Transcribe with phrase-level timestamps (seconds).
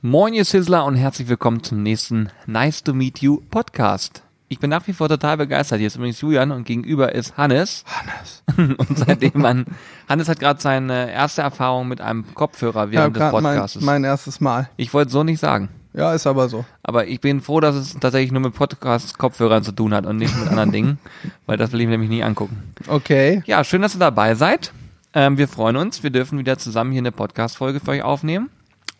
[0.00, 4.22] Moin, ihr Sizzler und herzlich willkommen zum nächsten Nice to Meet You Podcast.
[4.46, 5.80] Ich bin nach wie vor total begeistert.
[5.80, 7.84] Hier ist übrigens Julian und gegenüber ist Hannes.
[7.86, 8.44] Hannes.
[8.78, 9.64] Und seitdem man,
[10.08, 13.80] Hannes hat gerade seine erste Erfahrung mit einem Kopfhörer während des grad Podcasts.
[13.80, 14.70] Mein, mein erstes Mal.
[14.76, 15.68] ich wollte so nicht sagen.
[15.94, 16.64] Ja, ist aber so.
[16.84, 20.38] Aber ich bin froh, dass es tatsächlich nur mit Podcast-Kopfhörern zu tun hat und nicht
[20.38, 20.98] mit anderen Dingen,
[21.46, 22.72] weil das will ich mir nämlich nie angucken.
[22.86, 23.42] Okay.
[23.46, 24.72] Ja, schön, dass ihr dabei seid.
[25.12, 26.04] Ähm, wir freuen uns.
[26.04, 28.48] Wir dürfen wieder zusammen hier eine Podcast-Folge für euch aufnehmen.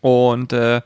[0.01, 0.81] Und äh,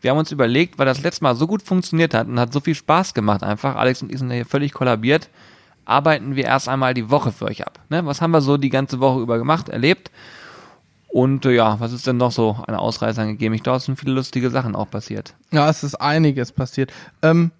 [0.00, 2.60] wir haben uns überlegt, weil das letzte Mal so gut funktioniert hat und hat so
[2.60, 5.28] viel Spaß gemacht einfach, Alex und ich sind hier völlig kollabiert,
[5.84, 7.78] arbeiten wir erst einmal die Woche für euch ab.
[7.88, 8.04] Ne?
[8.06, 10.10] Was haben wir so die ganze Woche über gemacht, erlebt?
[11.08, 13.54] Und äh, ja, was ist denn noch so an Ausreißern gegeben?
[13.54, 15.34] Ich glaube, es sind viele lustige Sachen auch passiert.
[15.50, 16.92] Ja, es ist einiges passiert.
[17.20, 17.50] Ähm,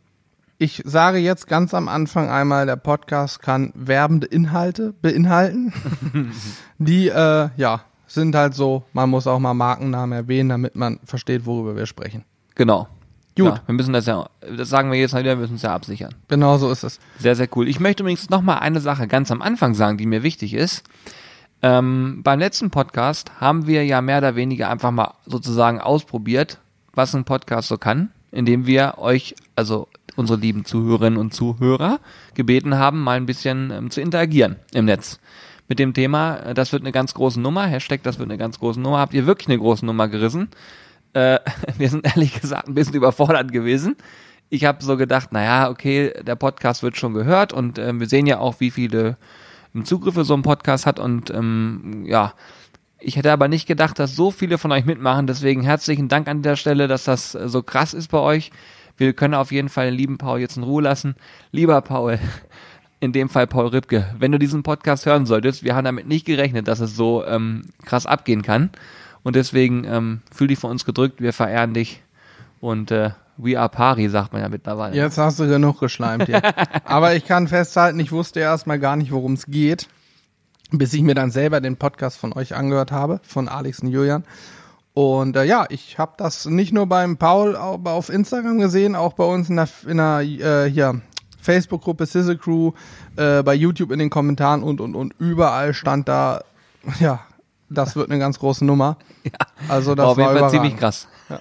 [0.56, 5.72] ich sage jetzt ganz am Anfang einmal, der Podcast kann werbende Inhalte beinhalten.
[6.78, 7.80] Die, äh, ja,
[8.12, 12.24] sind halt so, man muss auch mal Markennamen erwähnen, damit man versteht, worüber wir sprechen.
[12.54, 12.88] Genau.
[13.36, 13.46] Gut.
[13.46, 15.72] Ja, wir müssen das ja, das sagen wir jetzt mal wieder, wir müssen es ja
[15.72, 16.14] absichern.
[16.28, 16.98] Genau so ist es.
[17.18, 17.68] Sehr, sehr cool.
[17.68, 20.84] Ich möchte übrigens noch mal eine Sache ganz am Anfang sagen, die mir wichtig ist.
[21.62, 26.58] Ähm, beim letzten Podcast haben wir ja mehr oder weniger einfach mal sozusagen ausprobiert,
[26.94, 29.86] was ein Podcast so kann, indem wir euch, also
[30.16, 32.00] unsere lieben Zuhörerinnen und Zuhörer,
[32.34, 35.20] gebeten haben, mal ein bisschen ähm, zu interagieren im Netz.
[35.70, 38.58] Mit dem Thema, äh, das wird eine ganz große Nummer, Hashtag, das wird eine ganz
[38.58, 40.48] große Nummer, habt ihr wirklich eine große Nummer gerissen.
[41.12, 41.38] Äh,
[41.78, 43.94] wir sind ehrlich gesagt ein bisschen überfordert gewesen.
[44.48, 48.26] Ich habe so gedacht, naja, okay, der Podcast wird schon gehört und ähm, wir sehen
[48.26, 49.16] ja auch, wie viele
[49.72, 52.34] ähm, Zugriffe so ein Podcast hat und ähm, ja,
[52.98, 55.28] ich hätte aber nicht gedacht, dass so viele von euch mitmachen.
[55.28, 58.50] Deswegen herzlichen Dank an der Stelle, dass das äh, so krass ist bei euch.
[58.96, 61.14] Wir können auf jeden Fall den lieben Paul jetzt in Ruhe lassen.
[61.52, 62.18] Lieber Paul,
[63.00, 66.26] in dem Fall Paul Ripke, wenn du diesen Podcast hören solltest, wir haben damit nicht
[66.26, 68.70] gerechnet, dass es so ähm, krass abgehen kann.
[69.22, 72.02] Und deswegen ähm, fühl dich von uns gedrückt, wir verehren dich
[72.60, 74.94] und äh, we are pari, sagt man ja mittlerweile.
[74.96, 76.42] Jetzt hast du genug geschleimt hier.
[76.84, 79.88] Aber ich kann festhalten, ich wusste erstmal gar nicht, worum es geht,
[80.70, 84.24] bis ich mir dann selber den Podcast von euch angehört habe, von Alex und Julian.
[84.92, 89.12] Und äh, ja, ich habe das nicht nur beim Paul au- auf Instagram gesehen, auch
[89.14, 91.00] bei uns in der, in der äh, hier
[91.40, 92.72] Facebook-Gruppe Sizzle Crew,
[93.16, 96.42] äh, bei YouTube in den Kommentaren und und und überall stand da,
[97.00, 97.20] ja,
[97.68, 98.96] das wird eine ganz große Nummer.
[99.22, 99.32] Ja.
[99.68, 101.06] Also das War jeden war ziemlich krass.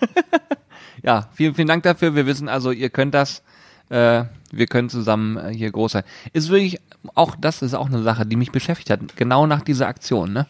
[1.01, 1.29] Ja.
[1.31, 2.13] vielen, vielen Dank dafür.
[2.13, 3.41] Wir wissen also, ihr könnt das.
[3.87, 6.03] Äh, wir können zusammen äh, hier groß sein.
[6.33, 6.79] Ist wirklich,
[7.15, 9.15] auch das ist auch eine Sache, die mich beschäftigt hat.
[9.15, 10.33] Genau nach dieser Aktion.
[10.33, 10.45] Ne?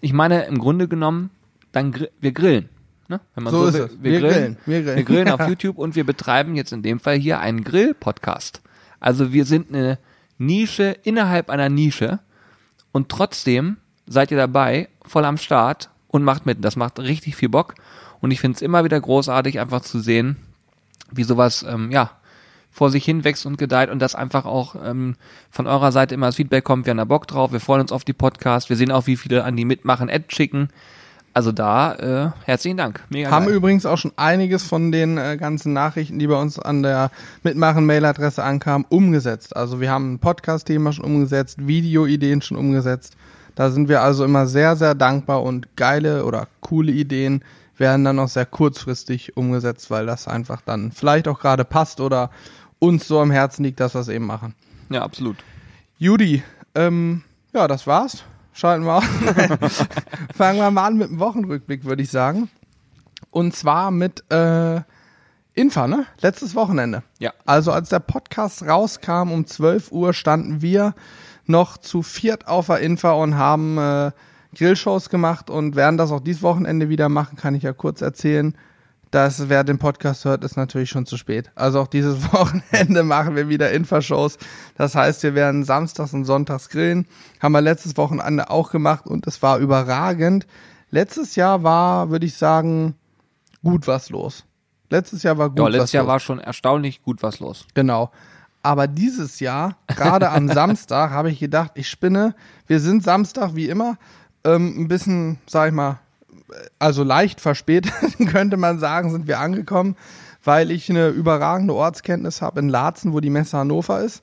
[0.00, 1.28] Ich meine, im Grunde genommen,
[1.72, 2.70] dann gr wir grillen.
[3.08, 3.20] Ne?
[3.34, 3.82] Wenn man So ist will.
[3.82, 4.02] es.
[4.02, 4.56] Wir grillen.
[4.64, 4.96] Wir grillen.
[4.96, 8.62] Wir grillen auf YouTube und wir betreiben jetzt in dem Fall hier einen Grill-Podcast.
[9.02, 9.98] Also wir sind eine
[10.38, 12.20] Nische innerhalb einer Nische
[12.92, 16.64] und trotzdem seid ihr dabei, voll am Start und macht mit.
[16.64, 17.74] Das macht richtig viel Bock
[18.20, 20.36] und ich finde es immer wieder großartig, einfach zu sehen,
[21.10, 22.12] wie sowas, ähm, ja,
[22.70, 25.16] vor sich hin wächst und gedeiht und dass einfach auch ähm,
[25.50, 27.92] von eurer Seite immer das Feedback kommt, wir haben da Bock drauf, wir freuen uns
[27.92, 30.68] auf die Podcasts, wir sehen auch, wie viele an die mitmachen, Ad schicken.
[31.34, 33.04] Also da, äh, herzlichen Dank.
[33.08, 33.54] Mega Haben geil.
[33.54, 37.10] übrigens auch schon einiges von den äh, ganzen Nachrichten, die bei uns an der
[37.42, 39.56] Mitmachen-Mail-Adresse ankamen, umgesetzt.
[39.56, 43.16] Also wir haben ein Podcast-Thema schon umgesetzt, Videoideen schon umgesetzt.
[43.54, 47.42] Da sind wir also immer sehr, sehr dankbar und geile oder coole Ideen
[47.78, 52.30] werden dann auch sehr kurzfristig umgesetzt, weil das einfach dann vielleicht auch gerade passt oder
[52.78, 54.54] uns so am Herzen liegt, dass wir es eben machen.
[54.90, 55.36] Ja, absolut.
[55.98, 56.42] Judy,
[56.74, 57.22] ähm,
[57.54, 58.24] ja, das war's.
[58.52, 59.04] Schalten wir auf.
[60.34, 62.50] Fangen wir mal an mit dem Wochenrückblick, würde ich sagen.
[63.30, 64.80] Und zwar mit äh,
[65.54, 66.06] Infa, ne?
[66.20, 67.02] Letztes Wochenende.
[67.18, 67.32] Ja.
[67.46, 70.94] Also als der Podcast rauskam um 12 Uhr standen wir
[71.46, 74.12] noch zu viert auf der Infa und haben äh,
[74.54, 78.56] Grillshows gemacht und werden das auch dieses Wochenende wieder machen, kann ich ja kurz erzählen.
[79.12, 81.50] Das, wer den Podcast hört, ist natürlich schon zu spät.
[81.54, 84.38] Also auch dieses Wochenende machen wir wieder Infoshows.
[84.76, 87.06] Das heißt, wir werden samstags und sonntags grillen.
[87.38, 90.46] Haben wir letztes Wochenende auch gemacht und es war überragend.
[90.90, 92.94] Letztes Jahr war, würde ich sagen,
[93.62, 94.46] gut was los.
[94.88, 96.10] Letztes Jahr war gut Ja, was letztes Jahr los.
[96.12, 97.66] war schon erstaunlich gut was los.
[97.74, 98.10] Genau.
[98.62, 102.34] Aber dieses Jahr, gerade am Samstag, habe ich gedacht, ich spinne.
[102.66, 103.98] Wir sind Samstag wie immer
[104.44, 105.98] ähm, ein bisschen, sag ich mal,
[106.78, 107.92] also leicht verspätet,
[108.30, 109.96] könnte man sagen, sind wir angekommen,
[110.44, 114.22] weil ich eine überragende Ortskenntnis habe in Laatzen, wo die Messe Hannover ist.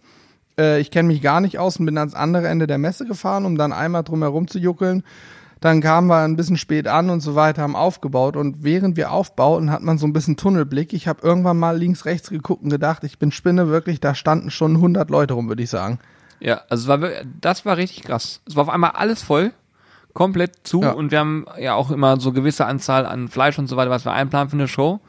[0.58, 3.46] Äh, ich kenne mich gar nicht aus und bin ans andere Ende der Messe gefahren,
[3.46, 5.04] um dann einmal drumherum zu juckeln.
[5.62, 8.38] Dann kamen wir ein bisschen spät an und so weiter, haben aufgebaut.
[8.38, 10.94] Und während wir aufbauten, hat man so ein bisschen Tunnelblick.
[10.94, 14.52] Ich habe irgendwann mal links, rechts geguckt und gedacht, ich bin Spinne, wirklich, da standen
[14.52, 16.00] schon 100 Leute rum, würde ich sagen.
[16.40, 17.10] Ja, also es war,
[17.42, 18.40] das war richtig krass.
[18.48, 19.52] Es war auf einmal alles voll.
[20.14, 20.92] Komplett zu Ja.
[20.92, 24.06] und wir haben ja auch immer so gewisse Anzahl an Fleisch und so weiter, was
[24.06, 25.00] wir einplanen für eine Show.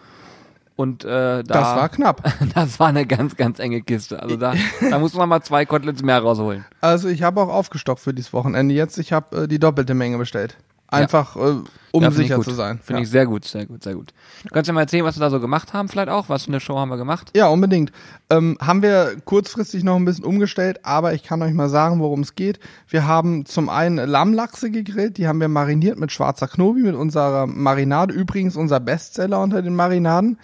[0.77, 2.23] Und äh, da, Das war knapp.
[2.55, 4.23] das war eine ganz, ganz enge Kiste.
[4.23, 4.55] Also da,
[4.89, 6.65] da muss man mal zwei Koteletts mehr rausholen.
[6.81, 8.97] Also ich habe auch aufgestockt für dieses Wochenende jetzt.
[8.97, 10.57] Ich habe äh, die doppelte Menge bestellt.
[10.91, 11.57] Einfach, äh,
[11.93, 12.81] um Ja, sicher zu sein.
[12.83, 13.05] Finde ja.
[13.05, 14.13] ich sehr gut, sehr gut, sehr gut.
[14.43, 16.29] Du kannst ja mal erzählen, was wir da so gemacht haben, vielleicht auch.
[16.29, 17.31] Was für eine Show haben wir gemacht?
[17.35, 17.93] Ja, unbedingt.
[18.29, 22.21] Ähm, haben wir kurzfristig noch ein bisschen umgestellt, aber ich kann euch mal sagen, worum
[22.21, 22.59] es geht.
[22.89, 27.47] Wir haben zum einen Lammlachse gegrillt, die haben wir mariniert mit schwarzer Knobi, mit unserer
[27.47, 28.13] Marinade.
[28.15, 30.39] Übrigens unser Bestseller unter den Marinaden.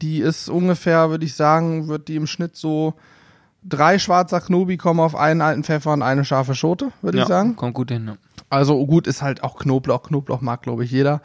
[0.00, 2.94] Die ist ungefähr, würde ich sagen, wird die im Schnitt so
[3.64, 7.56] drei schwarzer Knobi kommen auf einen alten Pfeffer und eine scharfe Schote, würde ich sagen.
[7.56, 8.06] kommt gut hin.
[8.08, 8.16] Ja.
[8.52, 10.02] Also gut ist halt auch Knoblauch.
[10.02, 11.22] Knoblauch mag, glaube ich, jeder.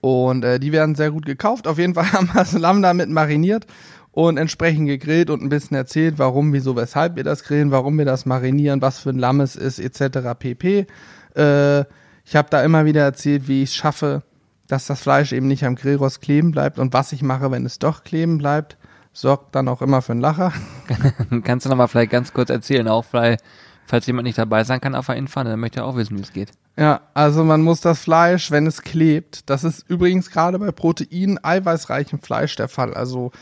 [0.00, 1.66] Und äh, die werden sehr gut gekauft.
[1.66, 3.66] Auf jeden Fall haben wir das Lamm damit mariniert
[4.12, 8.04] und entsprechend gegrillt und ein bisschen erzählt, warum, wieso, weshalb wir das grillen, warum wir
[8.04, 10.38] das marinieren, was für ein Lamm es ist, etc.
[10.38, 10.86] pp.
[11.34, 11.80] Äh,
[12.24, 14.22] ich habe da immer wieder erzählt, wie ich es schaffe,
[14.68, 17.80] dass das Fleisch eben nicht am Grillrost kleben bleibt und was ich mache, wenn es
[17.80, 18.76] doch kleben bleibt.
[19.12, 20.52] Sorgt dann auch immer für einen Lacher.
[21.42, 23.38] Kannst du noch mal vielleicht ganz kurz erzählen, auch weil,
[23.84, 26.22] falls jemand nicht dabei sein kann auf der Infahrt, dann möchte er auch wissen, wie
[26.22, 26.52] es geht.
[26.78, 31.36] Ja, also man muss das Fleisch, wenn es klebt, das ist übrigens gerade bei Protein,
[31.42, 32.94] eiweißreichem Fleisch der Fall.
[32.94, 33.32] Also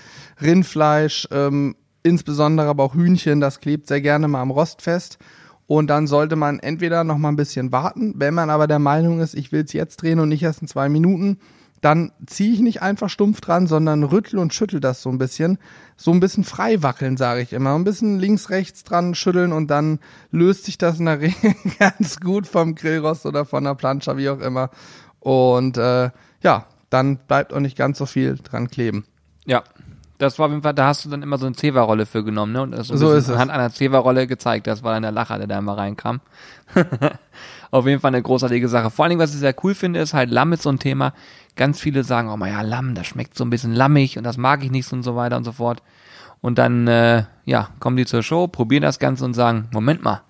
[0.41, 5.19] Rindfleisch, ähm, insbesondere aber auch Hühnchen, das klebt sehr gerne mal am Rost fest.
[5.67, 9.21] Und dann sollte man entweder noch mal ein bisschen warten, wenn man aber der Meinung
[9.21, 11.38] ist, ich will es jetzt drehen und nicht erst in zwei Minuten,
[11.81, 15.58] dann ziehe ich nicht einfach stumpf dran, sondern rüttel und schüttel das so ein bisschen.
[15.96, 17.75] So ein bisschen frei wackeln, sage ich immer.
[17.75, 19.99] Ein bisschen links, rechts dran schütteln und dann
[20.31, 24.28] löst sich das in der Regel ganz gut vom Grillrost oder von der Plancha, wie
[24.28, 24.70] auch immer.
[25.20, 26.11] Und äh,
[26.43, 29.05] ja, dann bleibt auch nicht ganz so viel dran kleben.
[29.46, 29.62] Ja.
[30.19, 32.52] Das war auf jeden Fall, da hast du dann immer so eine Zewa-Rolle für genommen,
[32.52, 32.62] ne?
[32.62, 33.34] Und das So bisschen ist es.
[33.34, 34.67] anhand einer Zewa-Rolle gezeigt.
[34.67, 36.20] Das war dann der Lacher, der da immer reinkam.
[37.76, 38.90] auf jeden Fall eine großartige Sache.
[38.90, 41.12] Vor allen Dingen, was ich sehr cool finde, ist halt Lamm ist so ein Thema.
[41.56, 44.37] Ganz viele sagen, oh mal ja, Lamm, das schmeckt so ein bisschen lammig und das
[44.37, 45.82] mag ich nicht und so weiter und so fort.
[46.40, 50.23] Und dann, äh, ja, kommen die zur Show, probieren das Ganze und sagen, Moment mal,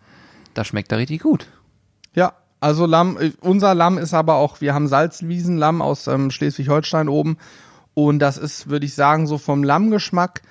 [0.54, 1.46] das schmeckt da richtig gut.
[2.14, 7.08] Ja, also Lamm, äh, unser Lamm ist aber auch, wir haben Salzwiesenlamm aus ähm, Schleswig-Holstein
[7.08, 7.38] oben.
[7.94, 10.43] Und das ist, würde ich sagen, so vom Lammgeschmack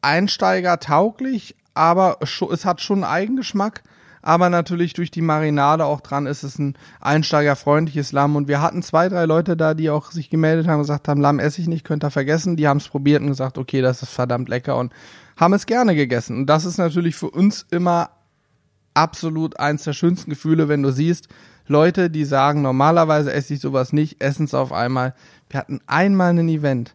[0.00, 3.82] Einsteiger tauglich, aber es hat schon einen Eigengeschmack.
[4.28, 8.36] Aber natürlich durch die Marinade auch dran ist es ein einsteigerfreundliches Lamm.
[8.36, 11.38] Und wir hatten zwei, drei Leute da, die auch sich gemeldet haben gesagt haben, Lamm
[11.38, 12.54] esse ich nicht, könnt ihr vergessen.
[12.54, 14.92] Die haben es probiert und gesagt, okay, das ist verdammt lecker und
[15.38, 16.40] haben es gerne gegessen.
[16.40, 18.10] Und das ist natürlich für uns immer
[18.92, 21.28] absolut eins der schönsten Gefühle, wenn du siehst,
[21.66, 25.14] Leute, die sagen, normalerweise esse ich sowas nicht, essen es auf einmal.
[25.48, 26.94] Wir hatten einmal ein Event.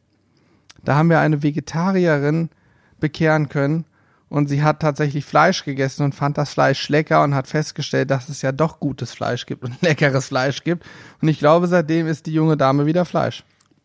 [0.85, 2.51] Da haben wir eine Vegetarierin
[2.99, 3.85] bekehren können
[4.33, 8.29] und sie hat tatsächlich Fleisch gegessen und fand das Fleisch lecker und hat festgestellt, dass
[8.29, 10.83] es ja doch gutes Fleisch gibt und leckeres Fleisch gibt.
[11.21, 13.43] Und ich glaube, seitdem ist die junge Dame wieder Fleisch.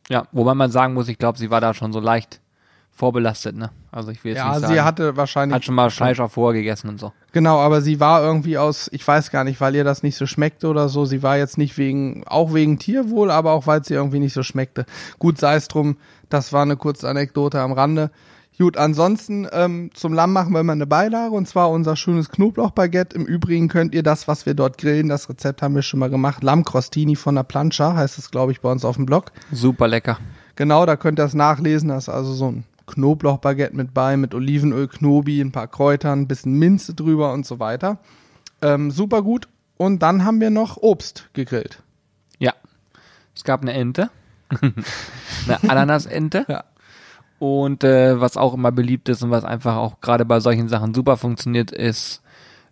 [0.09, 2.41] Ja, wobei man sagen muss, ich glaube, sie war da schon so leicht
[2.93, 3.69] vorbelastet, ne?
[3.93, 4.73] Also ich will jetzt Ja, nicht sagen.
[4.73, 7.13] sie hatte wahrscheinlich hat schon mal Fleisch auch vorher gegessen und so.
[7.33, 10.25] Genau, aber sie war irgendwie aus, ich weiß gar nicht, weil ihr das nicht so
[10.25, 11.05] schmeckte oder so.
[11.05, 14.33] Sie war jetzt nicht wegen, auch wegen Tierwohl, aber auch weil es ihr irgendwie nicht
[14.33, 14.87] so schmeckte.
[15.19, 15.99] Gut, sei es drum,
[16.31, 18.11] das war eine kurze Anekdote am Rande.
[18.59, 23.15] Gut, ansonsten ähm, zum Lamm machen wir immer eine Beilage und zwar unser schönes Knoblauchbaguette.
[23.15, 26.11] Im Übrigen könnt ihr das, was wir dort grillen, das Rezept haben wir schon mal
[26.11, 26.43] gemacht.
[26.43, 29.31] Lammcrostini von der Plancha heißt es, glaube ich, bei uns auf dem Blog.
[29.53, 30.19] Super lecker.
[30.57, 31.91] Genau, da könnt ihr es nachlesen.
[31.91, 36.29] Das ist also so ein Knoblauchbaguette mit bei, mit Olivenöl, Knobi, ein paar Kräutern, ein
[36.29, 37.99] bisschen Minze drüber und so weiter.
[38.61, 39.47] Ähm, super gut.
[39.77, 41.81] Und dann haben wir noch Obst gegrillt.
[42.41, 42.55] Ja.
[43.37, 44.11] Es gab eine Ente.
[45.47, 46.45] eine Ananasente.
[46.49, 46.65] Ja.
[47.39, 50.93] Und äh, was auch immer beliebt ist und was einfach auch gerade bei solchen Sachen
[50.93, 52.23] super funktioniert, ist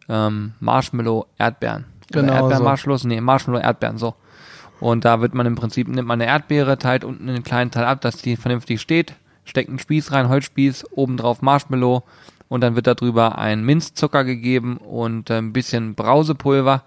[0.09, 1.85] ähm, Marshmallow Erdbeeren.
[2.11, 2.65] Oder Genau Erdbeeren so.
[2.65, 4.15] Marshmallows, nee, Marshmallow Erdbeeren so.
[4.81, 7.85] Und da wird man im Prinzip nimmt man eine Erdbeere, teilt unten einen kleinen Teil
[7.85, 12.03] ab, dass die vernünftig steht, steckt einen Spieß rein, Holzspieß, obendrauf Marshmallow
[12.49, 16.83] und dann wird darüber ein Minzzucker gegeben und äh, ein bisschen Brausepulver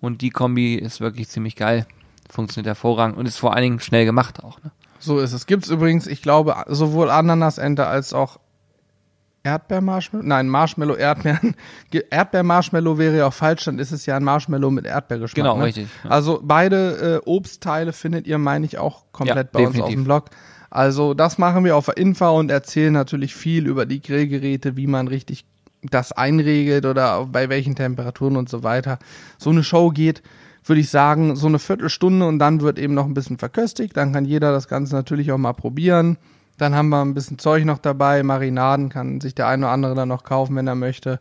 [0.00, 1.86] und die Kombi ist wirklich ziemlich geil,
[2.30, 4.62] funktioniert hervorragend und ist vor allen Dingen schnell gemacht auch.
[4.62, 4.70] Ne?
[5.04, 5.46] So ist es.
[5.46, 8.38] Gibt's übrigens, ich glaube, sowohl Ananasente als auch
[9.44, 10.26] Erdbeermarshmallow?
[10.26, 11.54] Nein, Marshmallow, Erdbeeren.
[12.10, 15.36] Erdbeermarshmallow wäre ja auch falsch, dann ist es ja ein Marshmallow mit Erdbeergeschmack.
[15.36, 15.64] Genau, ne?
[15.64, 16.10] richtig, ja.
[16.10, 19.94] Also beide äh, Obstteile findet ihr, meine ich, auch komplett Ja, bei uns auf definitiv.
[19.96, 20.30] dem Blog.
[20.70, 25.08] Also das machen wir auf Infa und erzählen natürlich viel über die Grillgeräte, wie man
[25.08, 25.44] richtig
[25.82, 28.98] das einregelt oder bei welchen Temperaturen und so weiter.
[29.36, 30.22] So eine Show geht,
[30.64, 33.96] würde ich sagen, so eine Viertelstunde und dann wird eben noch ein bisschen verköstigt.
[33.96, 36.16] Dann kann jeder das Ganze natürlich auch mal probieren.
[36.56, 39.94] Dann haben wir ein bisschen Zeug noch dabei, Marinaden kann sich der eine oder andere
[39.94, 41.20] dann noch kaufen, wenn er möchte.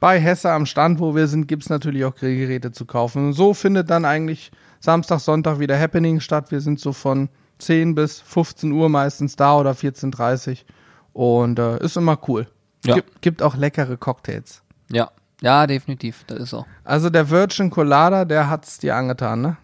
[0.00, 3.26] bei Hesse am Stand, wo wir sind, gibt's natürlich auch Grillgeräte zu kaufen.
[3.26, 6.50] Und so findet dann eigentlich Samstag, Sonntag wieder Happening statt.
[6.50, 10.64] Wir sind so von 10 bis 15 Uhr meistens da oder 14.30
[11.12, 12.48] und äh, ist immer cool.
[12.84, 12.96] Ja.
[12.96, 14.62] Gibt, gibt auch leckere Cocktails.
[14.90, 15.12] Ja.
[15.42, 16.24] Ja, definitiv.
[16.28, 16.64] Das ist so.
[16.84, 19.56] Also der Virgin Colada, der hat's dir angetan, ne?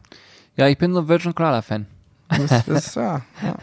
[0.57, 1.87] Ja, ich bin so ein Virgin Colada Fan.
[2.29, 3.55] Das ist, ja, ja.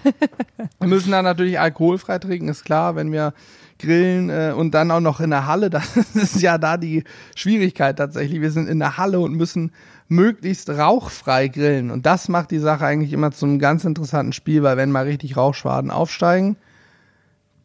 [0.79, 3.33] Wir müssen da natürlich alkoholfrei trinken, ist klar, wenn wir
[3.77, 7.03] grillen äh, und dann auch noch in der Halle, das ist ja da die
[7.35, 8.41] Schwierigkeit tatsächlich.
[8.41, 9.71] Wir sind in der Halle und müssen
[10.07, 14.77] möglichst rauchfrei grillen und das macht die Sache eigentlich immer zum ganz interessanten Spiel, weil
[14.77, 16.55] wenn mal richtig Rauchschwaden aufsteigen,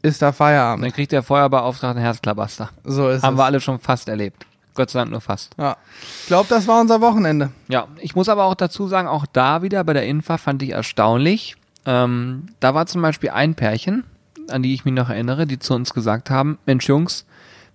[0.02, 0.84] ist da Feierabend.
[0.84, 2.70] Dann kriegt der Feuerbeauftragte einen Herzklabaster.
[2.84, 3.40] So ist Haben es.
[3.40, 4.46] wir alle schon fast erlebt.
[4.74, 5.52] Gott sei Dank nur fast.
[5.58, 5.76] Ja.
[6.22, 7.50] Ich glaube, das war unser Wochenende.
[7.68, 10.70] Ja, ich muss aber auch dazu sagen, auch da wieder bei der Infa fand ich
[10.70, 11.56] erstaunlich.
[11.86, 14.04] Ähm, da war zum Beispiel ein Pärchen,
[14.48, 17.26] an die ich mich noch erinnere, die zu uns gesagt haben, Mensch Jungs,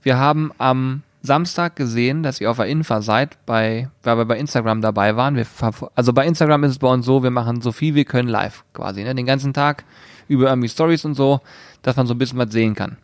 [0.01, 4.37] wir haben am Samstag gesehen, dass ihr auf der Infa seid, bei, weil wir bei
[4.37, 5.35] Instagram dabei waren.
[5.35, 5.45] Wir,
[5.95, 8.63] also bei Instagram ist es bei uns so, wir machen so viel wir können live
[8.73, 9.15] quasi, ne?
[9.15, 9.83] den ganzen Tag
[10.27, 11.41] über irgendwie Stories und so,
[11.81, 12.97] dass man so ein bisschen was sehen kann.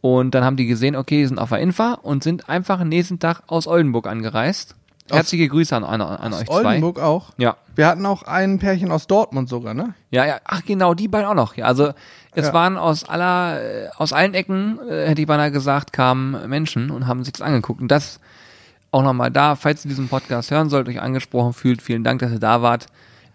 [0.00, 2.88] Und dann haben die gesehen, okay, die sind auf der Infa und sind einfach am
[2.88, 4.74] nächsten Tag aus Oldenburg angereist.
[5.10, 6.54] Aus- Herzliche Grüße an, an, an euch zwei.
[6.54, 7.32] Oldenburg auch.
[7.38, 7.56] Ja.
[7.74, 9.94] Wir hatten auch ein Pärchen aus Dortmund sogar, ne?
[10.10, 11.56] Ja, ja, ach genau, die beiden auch noch.
[11.56, 11.92] Ja, also
[12.32, 12.52] es Ja.
[12.52, 17.06] waren aus aller, äh, aus allen Ecken, äh, hätte ich beinahe gesagt, kamen Menschen und
[17.06, 17.80] haben sich das angeguckt.
[17.80, 18.20] Und das
[18.92, 22.30] auch nochmal da, falls ihr diesen Podcast hören sollt, euch angesprochen fühlt, vielen Dank, dass
[22.32, 22.86] ihr da wart.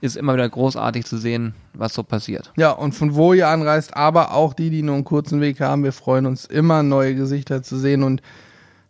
[0.02, 2.52] Ist immer wieder großartig zu sehen, was so passiert.
[2.56, 5.84] Ja, und von wo ihr anreist, aber auch die, die nur einen kurzen Weg haben.
[5.84, 8.22] Wir freuen uns immer, neue Gesichter zu sehen und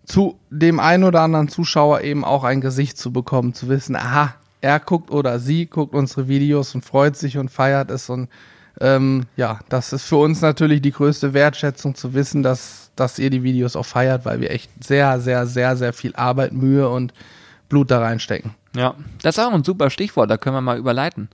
[0.06, 4.36] zu dem einen oder anderen Zuschauer eben auch ein Gesicht zu bekommen, zu wissen, aha,
[4.62, 8.28] er guckt oder sie guckt unsere Videos und freut sich und feiert es und
[8.82, 13.30] ähm, ja, das ist für uns natürlich die größte Wertschätzung zu wissen, dass, dass ihr
[13.30, 17.14] die Videos auch feiert, weil wir echt sehr, sehr, sehr, sehr viel Arbeit, Mühe und
[17.68, 18.52] Blut da reinstecken.
[18.76, 21.30] Ja, das ist auch ein super Stichwort, da können wir mal überleiten.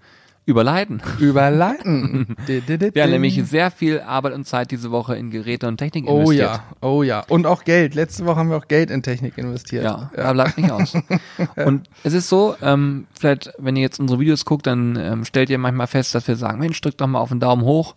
[0.47, 1.01] Überleiten.
[1.19, 2.35] Überleiten.
[2.45, 6.19] Wir haben nämlich sehr viel Arbeit und Zeit diese Woche in Geräte und Technik Oh
[6.19, 6.51] investiert.
[6.51, 7.23] ja, oh ja.
[7.29, 7.95] Und auch Geld.
[7.95, 9.83] Letzte Woche haben wir auch Geld in Technik investiert.
[9.83, 10.93] Ja, da bleibt nicht aus.
[11.55, 15.49] Und es ist so, ähm, vielleicht, wenn ihr jetzt unsere Videos guckt, dann ähm, stellt
[15.49, 17.95] ihr manchmal fest, dass wir sagen, Mensch, drückt doch mal auf den Daumen hoch.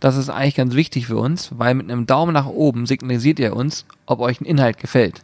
[0.00, 3.54] Das ist eigentlich ganz wichtig für uns, weil mit einem Daumen nach oben signalisiert ihr
[3.54, 5.20] uns, ob euch ein Inhalt gefällt.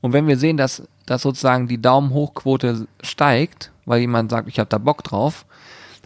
[0.00, 4.58] Und wenn wir sehen, dass, dass sozusagen die Daumen hochquote steigt, weil jemand sagt, ich
[4.58, 5.46] habe da Bock drauf,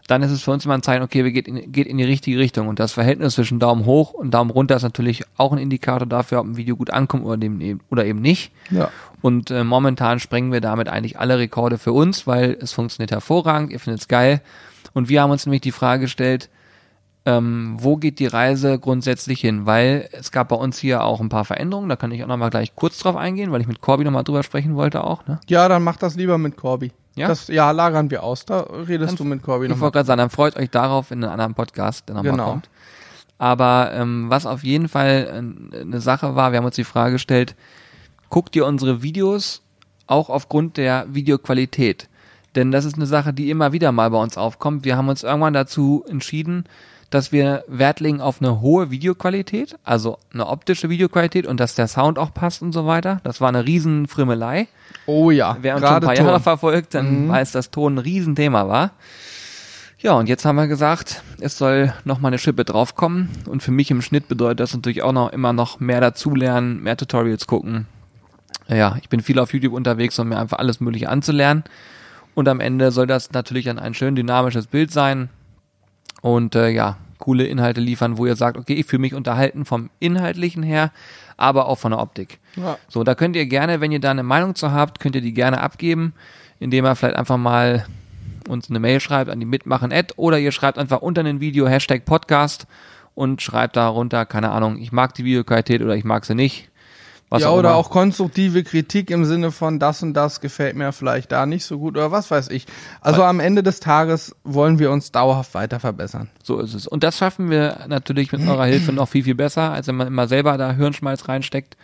[0.06, 2.04] dann ist es für uns immer ein Zeichen, okay, wir geht in, geht in die
[2.04, 2.68] richtige Richtung.
[2.68, 6.38] Und das Verhältnis zwischen Daumen hoch und Daumen runter ist natürlich auch ein Indikator dafür,
[6.40, 8.52] ob ein Video gut ankommt oder, dem, eben- oder eben nicht.
[8.70, 8.90] Ja.
[9.22, 13.72] Und äh, momentan sprengen wir damit eigentlich alle Rekorde für uns, weil es funktioniert hervorragend,
[13.72, 14.40] ihr findet es geil.
[14.94, 16.48] Und wir haben uns nämlich die Frage gestellt,
[17.24, 19.64] ähm, wo geht die Reise grundsätzlich hin?
[19.66, 22.50] Weil es gab bei uns hier auch ein paar Veränderungen, da kann ich auch nochmal
[22.50, 25.26] gleich kurz drauf eingehen, weil ich mit Corby nochmal drüber sprechen wollte auch.
[25.26, 25.38] Ne?
[25.48, 26.90] Ja, dann mach das lieber mit Corby.
[27.14, 27.28] Ja?
[27.28, 28.44] Das, ja, lagern wir aus.
[28.44, 29.82] Da redest du mit Corby Ich nochmal.
[29.82, 32.44] wollte gerade sagen, dann freut euch darauf in einem anderen Podcast, der nochmal Genau.
[32.50, 32.68] kommt.
[33.38, 35.28] Aber ähm, was auf jeden Fall
[35.72, 37.54] äh, eine Sache war, wir haben uns die Frage gestellt,
[38.30, 39.62] guckt ihr unsere Videos
[40.06, 42.08] auch aufgrund der Videoqualität?
[42.54, 44.84] Denn das ist eine Sache, die immer wieder mal bei uns aufkommt.
[44.84, 46.64] Wir haben uns irgendwann dazu entschieden,
[47.14, 51.86] dass wir Wert legen auf eine hohe Videoqualität, also eine optische Videoqualität und dass der
[51.86, 53.20] Sound auch passt und so weiter.
[53.22, 54.68] Das war eine riesen Frimmelei.
[55.06, 56.26] Oh ja, Wer uns schon ein paar Ton.
[56.26, 58.92] Jahre verfolgt, dann weiß, dass Ton ein Riesenthema war.
[59.98, 63.28] Ja, und jetzt haben wir gesagt, es soll noch mal eine Schippe draufkommen.
[63.46, 66.96] Und für mich im Schnitt bedeutet das natürlich auch noch immer noch mehr dazulernen, mehr
[66.96, 67.86] Tutorials gucken.
[68.68, 71.62] Ja, ich bin viel auf YouTube unterwegs, um mir einfach alles Mögliche anzulernen.
[72.34, 75.28] Und am Ende soll das natürlich dann ein schön dynamisches Bild sein.
[76.22, 79.90] Und äh, ja, coole Inhalte liefern, wo ihr sagt, okay, ich fühle mich unterhalten vom
[80.00, 80.90] Inhaltlichen her,
[81.36, 82.38] aber auch von der Optik.
[82.56, 82.78] Ja.
[82.88, 85.34] So, da könnt ihr gerne, wenn ihr da eine Meinung zu habt, könnt ihr die
[85.34, 86.14] gerne abgeben,
[86.58, 87.84] indem ihr vielleicht einfach mal
[88.48, 91.68] uns eine Mail schreibt an die mitmachen Ad oder ihr schreibt einfach unter ein Video
[91.68, 92.66] Hashtag Podcast
[93.14, 96.71] und schreibt darunter, keine Ahnung, ich mag die Videoqualität oder ich mag sie nicht.
[97.32, 97.78] Was ja, oder immer.
[97.78, 101.78] auch konstruktive Kritik im Sinne von das und das gefällt mir vielleicht da nicht so
[101.78, 102.66] gut oder was weiß ich.
[103.00, 106.28] Also am Ende des Tages wollen wir uns dauerhaft weiter verbessern.
[106.42, 106.86] So ist es.
[106.86, 110.08] Und das schaffen wir natürlich mit eurer Hilfe noch viel, viel besser, als wenn man
[110.08, 111.78] immer selber da Hirnschmalz reinsteckt.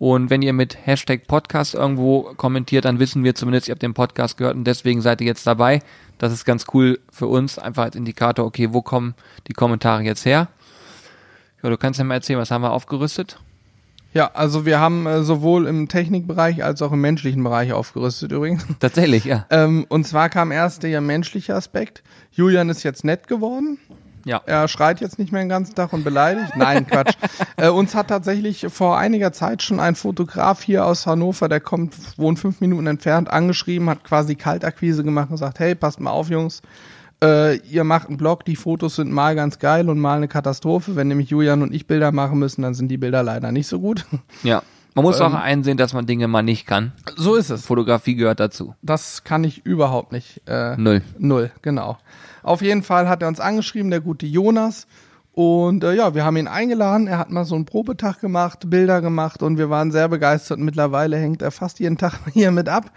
[0.00, 3.94] Und wenn ihr mit Hashtag Podcast irgendwo kommentiert, dann wissen wir zumindest, ihr habt den
[3.94, 5.82] Podcast gehört und deswegen seid ihr jetzt dabei.
[6.18, 9.14] Das ist ganz cool für uns, einfach als Indikator, okay, wo kommen
[9.46, 10.48] die Kommentare jetzt her?
[11.62, 13.38] Ja, du kannst ja mal erzählen, was haben wir aufgerüstet?
[14.12, 18.66] Ja, also wir haben äh, sowohl im Technikbereich als auch im menschlichen Bereich aufgerüstet übrigens.
[18.80, 19.46] Tatsächlich, ja.
[19.50, 22.02] Ähm, und zwar kam erst der menschliche Aspekt.
[22.30, 23.78] Julian ist jetzt nett geworden.
[24.24, 24.42] Ja.
[24.46, 26.52] Er schreit jetzt nicht mehr den ganzen Tag und beleidigt.
[26.56, 27.14] Nein, Quatsch.
[27.56, 31.96] äh, uns hat tatsächlich vor einiger Zeit schon ein Fotograf hier aus Hannover, der kommt,
[32.18, 36.28] wohnt fünf Minuten entfernt, angeschrieben, hat quasi Kaltakquise gemacht und gesagt, hey, passt mal auf,
[36.30, 36.62] Jungs.
[37.22, 40.96] Äh, ihr macht einen Blog, die Fotos sind mal ganz geil und mal eine Katastrophe.
[40.96, 43.80] Wenn nämlich Julian und ich Bilder machen müssen, dann sind die Bilder leider nicht so
[43.80, 44.06] gut.
[44.42, 44.62] Ja.
[44.96, 45.26] Man muss Ähm.
[45.26, 46.92] auch einsehen, dass man Dinge mal nicht kann.
[47.16, 47.64] So ist es.
[47.64, 48.74] Fotografie gehört dazu.
[48.82, 50.42] Das kann ich überhaupt nicht.
[50.48, 51.02] Äh, Null.
[51.16, 51.96] Null, genau.
[52.42, 54.88] Auf jeden Fall hat er uns angeschrieben, der gute Jonas.
[55.32, 57.06] Und äh, ja, wir haben ihn eingeladen.
[57.06, 60.58] Er hat mal so einen Probetag gemacht, Bilder gemacht und wir waren sehr begeistert.
[60.58, 62.90] Mittlerweile hängt er fast jeden Tag hier mit ab.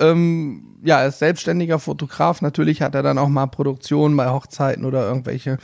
[0.00, 2.42] Ähm, ja, er ist selbstständiger Fotograf.
[2.42, 5.58] Natürlich hat er dann auch mal Produktionen bei Hochzeiten oder irgendwelche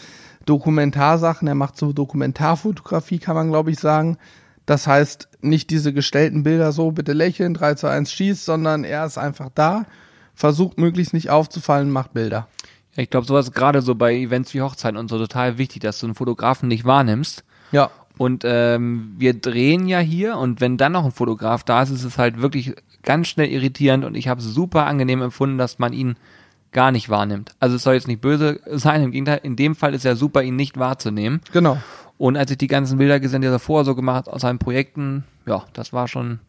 [0.45, 1.49] Dokumentarsachen.
[1.49, 4.19] Er macht so Dokumentarfotografie, kann man glaube ich sagen.
[4.67, 9.07] Das heißt, nicht diese gestellten Bilder so, bitte lächeln, 3 zu 1 schießt, sondern er
[9.07, 9.87] ist einfach da,
[10.35, 12.49] versucht möglichst nicht aufzufallen, macht Bilder.
[12.97, 16.01] Ja, Ich glaube, sowas gerade so bei Events wie Hochzeiten und so total wichtig, dass
[16.01, 17.45] du einen Fotografen nicht wahrnimmst.
[17.71, 21.91] Ja, Und ähm, wir drehen ja hier und wenn dann noch ein Fotograf da ist,
[21.91, 22.75] ist es halt wirklich
[23.07, 26.17] ganz schnell irritierend und ich habe es super angenehm empfunden, dass man ihn
[26.73, 27.53] gar nicht wahrnimmt.
[27.59, 30.43] Also es soll jetzt nicht böse sein, im Gegenteil, in dem Fall ist ja super,
[30.43, 31.41] ihn nicht wahrzunehmen.
[31.53, 31.79] genau.
[32.19, 34.59] Und als ich die ganzen Bilder gesehen, die er davor so gemacht hat aus seinen
[34.59, 36.41] Projekten, ja, das war schon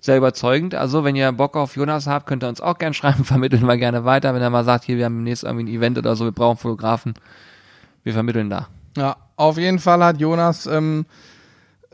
[0.00, 0.74] sehr überzeugend.
[0.74, 3.78] Also, wenn ihr Bock auf Jonas habt, könnt ihr uns auch gerne schreiben, vermitteln wir
[3.78, 4.34] gerne weiter.
[4.34, 6.58] Wenn er mal sagt, hier, wir haben demnächst irgendwie ein Event oder so, wir brauchen
[6.58, 7.14] Fotografen,
[8.02, 8.68] wir vermitteln da.
[8.96, 11.06] Ja, auf jeden Fall hat Jonas, ähm,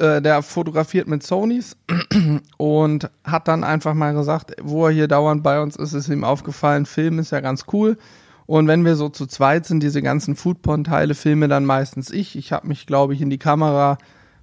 [0.00, 1.76] äh, der fotografiert mit Sonys
[2.57, 6.25] und hat dann einfach mal gesagt, wo er hier dauernd bei uns ist, ist ihm
[6.25, 7.99] aufgefallen, Film ist ja ganz cool.
[8.47, 12.37] Und wenn wir so zu zweit sind, diese ganzen Foodporn-Teile filme dann meistens ich.
[12.37, 13.99] Ich habe mich, glaube ich, in die Kamera,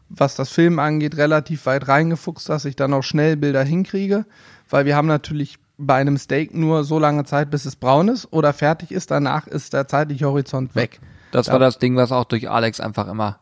[0.08, 4.26] was das Film angeht, relativ weit reingefuchst, dass ich dann auch schnell Bilder hinkriege.
[4.70, 8.32] Weil wir haben natürlich bei einem Steak nur so lange Zeit, bis es braun ist
[8.32, 9.12] oder fertig ist.
[9.12, 11.02] Danach ist der zeitliche Horizont weg.
[11.32, 13.40] Das war das Ding, was auch durch Alex einfach immer.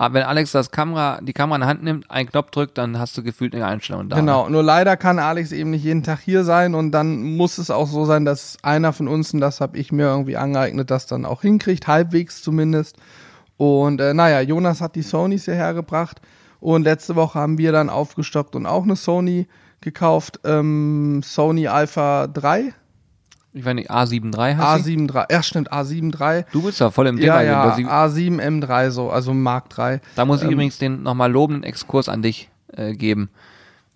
[0.00, 3.00] Aber wenn Alex das Kamera, die Kamera in die Hand nimmt, einen Knopf drückt, dann
[3.00, 4.16] hast du gefühlt eine Einstellung da.
[4.16, 4.22] ne?
[4.22, 7.68] Genau, nur leider kann Alex eben nicht jeden Tag hier sein und dann muss es
[7.68, 11.06] auch so sein, dass einer von uns, und das habe ich mir irgendwie angeeignet, das
[11.06, 12.96] dann auch hinkriegt, halbwegs zumindest.
[13.56, 16.20] Und äh, naja, Jonas hat die Sonys hierher gebracht
[16.60, 19.48] und letzte Woche haben wir dann aufgestockt und auch eine Sony
[19.80, 22.72] gekauft, ähm, Sony Alpha 3,
[23.54, 24.90] Ich weiß nicht, A73 hast du?
[24.90, 26.44] A7 III, ja stimmt, A7 III.
[26.52, 27.42] Du bist ja voll im Ja, Thema.
[27.42, 30.00] ja, Du hast- A7 M3 so, also Mark 3.
[30.16, 33.30] Da muss ich Ähm, übrigens den nochmal lobenden Exkurs an dich äh, geben.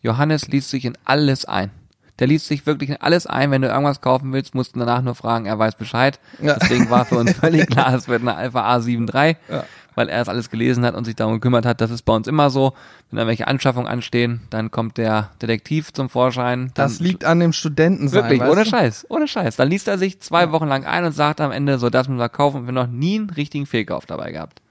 [0.01, 1.71] Johannes liest sich in alles ein.
[2.19, 3.51] Der liest sich wirklich in alles ein.
[3.51, 6.19] Wenn du irgendwas kaufen willst, musst du danach nur fragen, er weiß Bescheid.
[6.41, 6.55] Ja.
[6.61, 9.65] Deswegen war für uns völlig klar, es wird eine Alpha A73, Ja.
[9.95, 11.81] Weil er es alles gelesen hat und sich darum gekümmert hat.
[11.81, 12.73] Das ist bei uns immer so.
[13.11, 16.71] Wenn da welche Anschaffungen anstehen, dann kommt der Detektiv zum Vorschein.
[16.75, 18.23] Das liegt an dem Studentensein.
[18.23, 18.71] Wirklich, weißt ohne du?
[18.71, 19.57] Scheiß, ohne Scheiß.
[19.57, 22.19] Dann liest er sich zwei Wochen lang ein und sagt am Ende, so das müssen
[22.19, 24.63] wir kaufen und wir noch nie einen richtigen Fehlkauf dabei gehabt.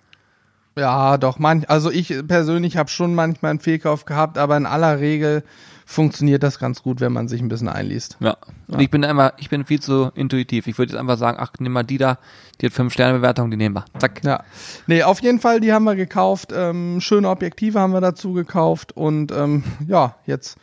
[0.78, 5.00] Ja, doch, manch, also ich persönlich habe schon manchmal einen Fehlkauf gehabt, aber in aller
[5.00, 5.44] Regel
[5.92, 8.18] funktioniert das ganz gut, wenn man sich ein bisschen einliest.
[8.20, 8.38] Ja.
[8.68, 10.68] Und ich bin da immer, ich bin viel zu intuitiv.
[10.68, 12.18] Ich würde jetzt einfach sagen, ach, nimm mal die da,
[12.60, 13.86] die hat fünf Sterne Bewertung, die nehmen wir.
[14.00, 14.24] Zack.
[14.24, 14.44] Ja.
[14.88, 16.54] Nee, auf jeden Fall, die haben wir gekauft.
[16.56, 20.58] Ähm, schöne Objektive haben wir dazu gekauft und ähm, ja, jetzt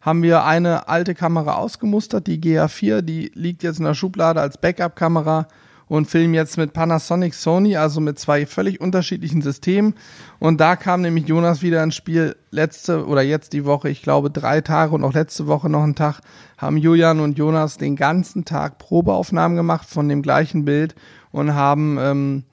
[0.00, 4.58] haben wir eine alte Kamera ausgemustert, die GA4, die liegt jetzt in der Schublade als
[4.58, 5.46] Backup-Kamera
[5.92, 9.92] und filmen jetzt mit Panasonic Sony, also mit zwei völlig unterschiedlichen Systemen.
[10.38, 12.34] Und da kam nämlich Jonas wieder ins Spiel.
[12.50, 15.94] Letzte oder jetzt die Woche, ich glaube drei Tage und auch letzte Woche noch einen
[15.94, 16.20] Tag,
[16.56, 20.94] haben Julian und Jonas den ganzen Tag Probeaufnahmen gemacht von dem gleichen Bild
[21.30, 22.44] und haben ähm,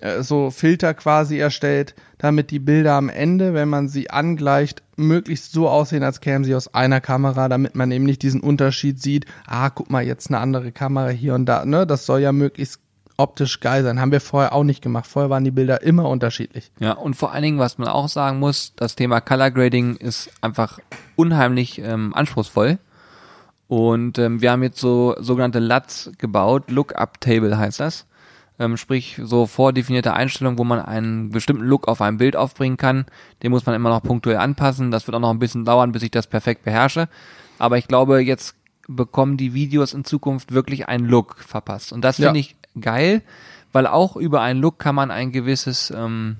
[0.00, 5.52] äh, so Filter quasi erstellt, damit die Bilder am Ende, wenn man sie angleicht, möglichst
[5.52, 9.26] so aussehen, als kämen sie aus einer Kamera, damit man eben nicht diesen Unterschied sieht.
[9.46, 11.64] Ah, guck mal, jetzt eine andere Kamera hier und da.
[11.64, 12.80] Ne, das soll ja möglichst
[13.16, 14.00] optisch geil sein.
[14.00, 15.06] Haben wir vorher auch nicht gemacht.
[15.06, 16.72] Vorher waren die Bilder immer unterschiedlich.
[16.80, 20.30] Ja, und vor allen Dingen, was man auch sagen muss, das Thema Color Grading ist
[20.40, 20.78] einfach
[21.16, 22.78] unheimlich ähm, anspruchsvoll.
[23.68, 28.06] Und ähm, wir haben jetzt so sogenannte LUTs gebaut, Lookup Table heißt das.
[28.60, 33.06] Ähm, sprich, so vordefinierte Einstellungen, wo man einen bestimmten Look auf einem Bild aufbringen kann.
[33.42, 34.90] Den muss man immer noch punktuell anpassen.
[34.90, 37.08] Das wird auch noch ein bisschen dauern, bis ich das perfekt beherrsche.
[37.58, 38.54] Aber ich glaube, jetzt
[38.86, 41.90] bekommen die Videos in Zukunft wirklich einen Look verpasst.
[41.90, 42.26] Und das Ja.
[42.26, 43.22] finde ich geil,
[43.72, 46.36] weil auch über einen Look kann man ein gewisses, ähm,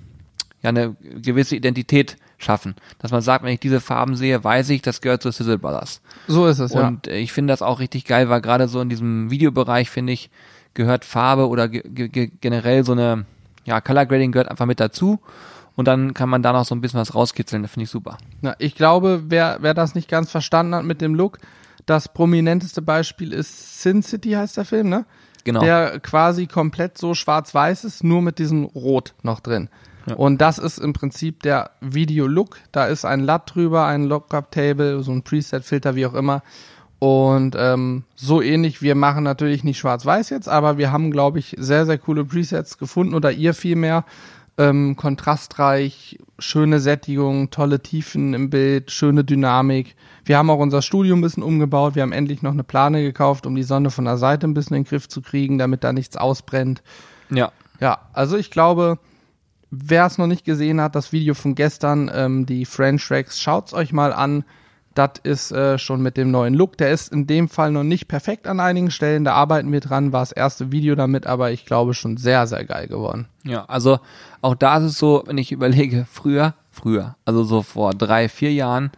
[0.63, 2.75] ja, eine gewisse Identität schaffen.
[2.99, 6.03] Dass man sagt, wenn ich diese Farben sehe, weiß ich, das gehört zu Sizzle Brothers.
[6.27, 6.87] So ist es, ja.
[6.87, 10.29] Und ich finde das auch richtig geil, weil gerade so in diesem Videobereich, finde ich,
[10.75, 13.25] gehört Farbe oder ge ge ge- generell so eine,
[13.65, 15.19] ja, Color Grading gehört einfach mit dazu.
[15.77, 17.63] Und dann kann man da noch so ein bisschen was rauskitzeln.
[17.63, 18.19] Das finde ich super.
[18.43, 21.39] Na, ich glaube, wer, wer das nicht ganz verstanden hat mit dem Look,
[21.87, 25.07] das prominenteste Beispiel ist Sin City heißt der Film, ne?
[25.45, 25.61] Genau.
[25.61, 29.71] der quasi komplett so schwarz-weiß ist, nur mit diesem Rot noch drin.
[30.17, 32.59] Und das ist im Prinzip der Video-Look.
[32.73, 36.43] Da ist ein LUT drüber, ein Lookup-Table, so ein Preset-Filter, wie auch immer.
[37.01, 41.57] Und ähm, so ähnlich, wir machen natürlich nicht schwarz-weiß jetzt, aber wir haben, glaube ich,
[41.59, 44.05] sehr, sehr coole Presets gefunden oder ihr vielmehr.
[44.59, 49.97] Ähm, kontrastreich, schöne Sättigung, tolle Tiefen im Bild, schöne Dynamik.
[50.27, 51.95] Wir haben auch unser Studio ein bisschen umgebaut.
[51.95, 54.77] Wir haben endlich noch eine Plane gekauft, um die Sonne von der Seite ein bisschen
[54.77, 56.83] in den Griff zu kriegen, damit da nichts ausbrennt.
[57.31, 57.51] Ja.
[57.81, 58.99] Ja, also ich glaube,
[59.71, 63.73] wer es noch nicht gesehen hat, das Video von gestern, ähm, die French Tracks, schaut's
[63.73, 64.45] euch mal an.
[64.95, 66.77] Das ist äh, schon mit dem neuen Look.
[66.77, 69.25] Der ist in dem Fall noch nicht perfekt an einigen Stellen.
[69.25, 70.13] Da arbeiten wir dran.
[70.13, 73.29] War das erste Video damit, aber ich glaube schon sehr, sehr geil geworden.
[73.45, 74.01] Ja, also
[74.41, 78.53] auch da ist es so, wenn ich überlege, früher, früher, also so vor drei, vier
[78.53, 78.91] Jahren,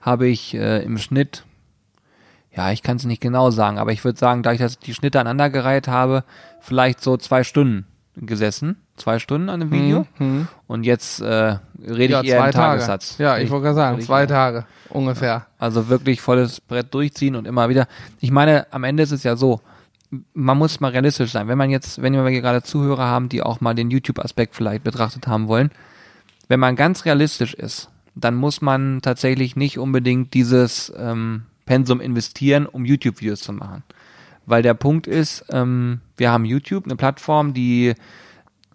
[0.00, 1.44] habe ich äh, im Schnitt,
[2.52, 4.94] ja, ich kann es nicht genau sagen, aber ich würde sagen, da ich das, die
[4.94, 6.24] Schnitte aneinandergereiht habe,
[6.60, 7.86] vielleicht so zwei Stunden
[8.20, 10.06] gesessen, zwei Stunden an einem Video.
[10.66, 13.16] Und jetzt äh, rede ich eher im Tagessatz.
[13.18, 15.46] Ja, ich wollte gerade sagen, ich zwei Tage ungefähr.
[15.58, 17.86] Also wirklich volles Brett durchziehen und immer wieder.
[18.20, 19.60] Ich meine, am Ende ist es ja so,
[20.34, 21.48] man muss mal realistisch sein.
[21.48, 25.26] Wenn man jetzt, wenn wir gerade Zuhörer haben, die auch mal den YouTube-Aspekt vielleicht betrachtet
[25.26, 25.70] haben wollen,
[26.48, 32.66] wenn man ganz realistisch ist, dann muss man tatsächlich nicht unbedingt dieses ähm, Pensum investieren,
[32.66, 33.84] um YouTube-Videos zu machen.
[34.50, 37.94] Weil der Punkt ist, ähm, wir haben YouTube, eine Plattform, die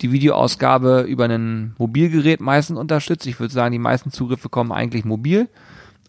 [0.01, 3.27] die Videoausgabe über ein Mobilgerät meistens unterstützt.
[3.27, 5.47] Ich würde sagen, die meisten Zugriffe kommen eigentlich mobil.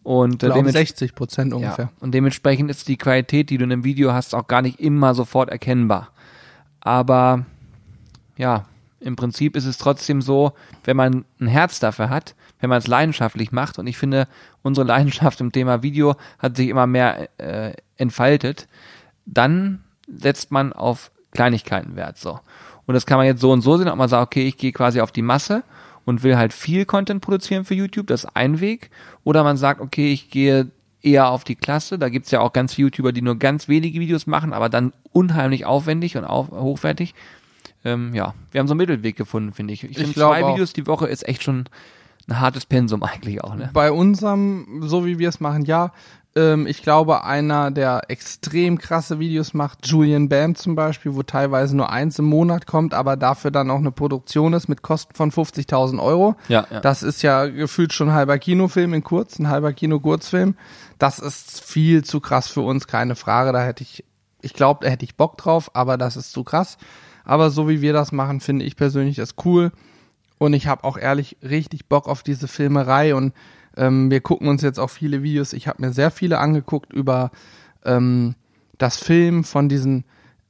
[0.03, 1.87] Und äh, glaube dements- 60 Prozent ungefähr.
[1.87, 4.81] ja, und dementsprechend ist die Qualität, die du in einem Video hast, auch gar nicht
[4.81, 6.11] immer sofort erkennbar.
[6.81, 7.45] Aber
[8.37, 8.67] ja,
[9.01, 10.53] im Prinzip ist es trotzdem so,
[10.85, 14.29] wenn man ein Herz dafür hat, wenn man es leidenschaftlich macht, und ich finde,
[14.63, 18.69] unsere Leidenschaft im Thema Video hat sich immer mehr äh, entfaltet,
[19.27, 22.19] dann setzt man auf Kleinigkeiten Wert.
[22.19, 22.41] So.
[22.87, 24.73] Und das kann man jetzt so und so sehen, ob man sagt, okay, ich gehe
[24.73, 25.65] quasi auf die Masse
[26.05, 28.91] und will halt viel Content produzieren für YouTube, das ist ein Weg.
[29.25, 30.71] Oder man sagt, okay, ich gehe
[31.03, 31.99] eher auf die Klasse.
[31.99, 34.93] Da gibt's ja auch ganz viele YouTuber, die nur ganz wenige Videos machen, aber dann
[35.13, 37.15] unheimlich aufwendig und auf, hochwertig.
[37.85, 39.85] Ähm, ja, wir haben so einen Mittelweg gefunden, finde ich.
[39.85, 40.55] Ich finde, glaub zwei auch.
[40.55, 41.69] Videos die Woche ist echt schon
[42.29, 43.71] ein hartes Pensum eigentlich auch, ne?
[43.73, 45.93] Bei unserem, so wie wir es machen, ja.
[46.37, 51.75] Ähm, ich glaube, einer, der extrem krasse Videos macht, Julian Bam zum Beispiel, wo teilweise
[51.75, 55.33] nur eins im Monat kommt, aber dafür dann auch eine Produktion ist mit Kosten von
[55.33, 56.37] 50.000 Euro.
[56.49, 56.81] Ja, ja.
[56.81, 60.57] Das ist ja gefühlt schon ein halber Kinofilm in kurz, ein halber Kino-Kurzfilm.
[60.99, 63.53] Das ist viel zu krass für uns, keine Frage.
[63.53, 64.05] Da hätte ich,
[64.43, 66.77] ich glaube, da hätte ich Bock drauf, aber das ist zu krass.
[67.25, 69.73] Aber so wie wir das machen, finde ich persönlich das cool.
[70.39, 73.33] Und ich habe auch ehrlich richtig Bock auf diese Filmerei und
[73.77, 75.53] ähm, wir gucken uns jetzt auch viele Videos.
[75.53, 77.31] Ich habe mir sehr viele angeguckt über
[77.85, 78.35] ähm,
[78.79, 80.05] das Film von diesen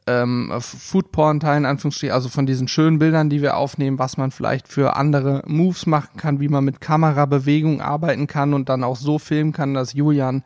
[0.06, 4.96] ähm, Foodporn-Teilen, Anführungsstrichen, also von diesen schönen Bildern, die wir aufnehmen, was man vielleicht für
[4.96, 9.52] andere Moves machen kann, wie man mit Kamerabewegung arbeiten kann und dann auch so filmen
[9.52, 10.44] kann, dass Julian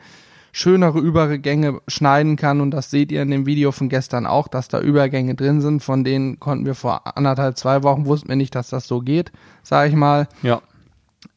[0.52, 4.68] schönere Übergänge schneiden kann und das seht ihr in dem Video von gestern auch, dass
[4.68, 8.54] da Übergänge drin sind, von denen konnten wir vor anderthalb, zwei Wochen, wussten wir nicht,
[8.54, 9.30] dass das so geht,
[9.62, 10.26] sage ich mal.
[10.42, 10.60] Ja.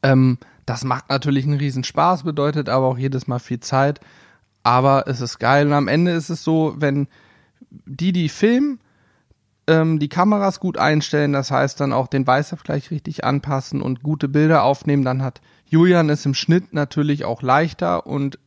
[0.01, 3.99] Ähm, das macht natürlich einen riesen Spaß, bedeutet aber auch jedes Mal viel Zeit.
[4.63, 5.67] Aber es ist geil.
[5.67, 7.08] Und am Ende ist es so, wenn
[7.69, 8.80] die, die filmen,
[9.67, 14.30] ähm, die Kameras gut einstellen, das heißt dann auch den Weißabgleich richtig anpassen und gute
[14.30, 18.39] Bilder aufnehmen, dann hat Julian es im Schnitt natürlich auch leichter und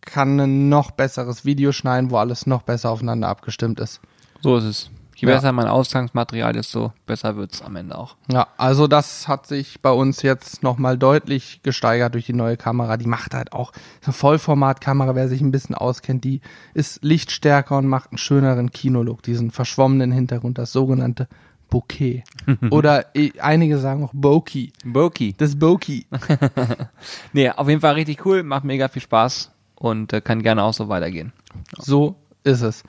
[0.00, 4.00] kann ein noch besseres Video schneiden, wo alles noch besser aufeinander abgestimmt ist.
[4.42, 4.90] So ist es.
[5.24, 5.36] Je Ja.
[5.36, 8.16] besser mein Ausgangsmaterial, desto besser wird's am Ende auch.
[8.30, 12.96] Ja, also das hat sich bei uns jetzt nochmal deutlich gesteigert durch die neue Kamera.
[12.96, 13.72] Die macht halt auch
[14.04, 16.40] eine Vollformatkamera, wer sich ein bisschen auskennt, die
[16.74, 21.28] ist lichtstärker und macht einen schöneren Kinolook, diesen verschwommenen Hintergrund, das sogenannte
[21.70, 22.22] Bokeh.
[22.70, 24.70] Oder eh, einige sagen auch Bokeh.
[24.84, 25.34] Boki.
[25.36, 26.04] Das Bokeh.
[27.32, 30.74] Nee, auf jeden Fall richtig cool, macht mega viel Spaß und äh, kann gerne auch
[30.74, 31.32] so weitergehen.
[31.78, 32.84] So ist es.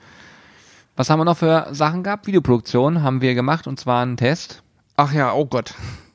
[0.96, 2.26] Was haben wir noch für Sachen gehabt?
[2.26, 4.62] Videoproduktion haben wir gemacht und zwar einen Test.
[4.96, 5.74] Ach ja, oh Gott.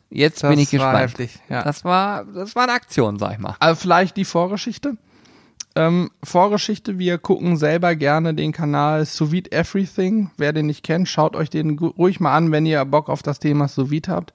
[0.10, 1.00] Jetzt Das bin ich war gespannt.
[1.00, 1.64] heftig, ja.
[1.64, 3.56] Das war, das war eine Aktion, sag ich mal.
[3.60, 4.98] Also vielleicht die Vorgeschichte.
[5.76, 10.32] Ähm, Vorgeschichte, wir gucken selber gerne den Kanal Sous Vide Everything.
[10.36, 13.40] Wer den nicht kennt, schaut euch den ruhig mal an, wenn ihr Bock auf das
[13.40, 14.34] Thema Sous Vide habt.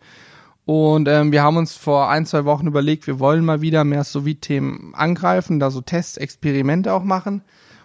[0.64, 4.04] Und ähm, wir haben uns vor ein, zwei Wochen überlegt, wir wollen mal wieder mehr
[4.04, 7.42] Sous Vide-Themen angreifen, da so Tests, Experimente auch machen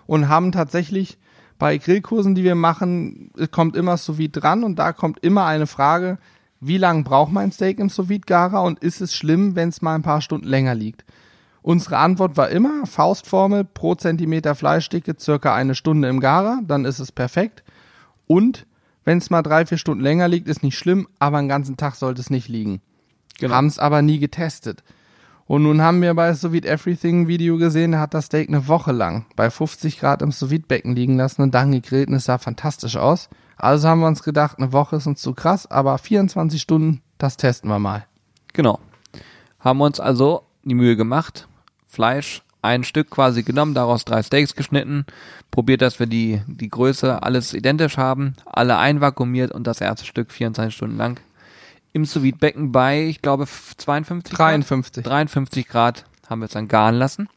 [0.07, 1.17] und haben tatsächlich
[1.61, 6.17] bei Grillkursen, die wir machen, kommt immer Sous dran und da kommt immer eine Frage,
[6.59, 9.93] wie lange braucht mein Steak im Sous Garer und ist es schlimm, wenn es mal
[9.93, 11.05] ein paar Stunden länger liegt?
[11.61, 16.97] Unsere Antwort war immer Faustformel pro Zentimeter Fleischdicke circa eine Stunde im Garer, dann ist
[16.97, 17.63] es perfekt.
[18.25, 18.65] Und
[19.05, 21.93] wenn es mal drei, vier Stunden länger liegt, ist nicht schlimm, aber einen ganzen Tag
[21.93, 22.81] sollte es nicht liegen.
[23.39, 23.53] Genau.
[23.53, 24.83] Haben es aber nie getestet.
[25.51, 28.93] Und nun haben wir bei Sous Everything Video gesehen, da hat das Steak eine Woche
[28.93, 32.37] lang bei 50 Grad im Sous Becken liegen lassen und dann gegrillt und es sah
[32.37, 33.27] fantastisch aus.
[33.57, 37.35] Also haben wir uns gedacht, eine Woche ist uns zu krass, aber 24 Stunden, das
[37.35, 38.05] testen wir mal.
[38.53, 38.79] Genau.
[39.59, 41.49] Haben uns also die Mühe gemacht,
[41.85, 45.05] Fleisch ein Stück quasi genommen, daraus drei Steaks geschnitten,
[45.49, 50.31] probiert, dass wir die, die Größe alles identisch haben, alle einvakuumiert und das erste Stück
[50.31, 51.19] 24 Stunden lang
[51.93, 55.03] im sous becken bei, ich glaube, 52 53.
[55.03, 55.11] Grad?
[55.11, 57.27] 53 Grad haben wir es dann garen lassen.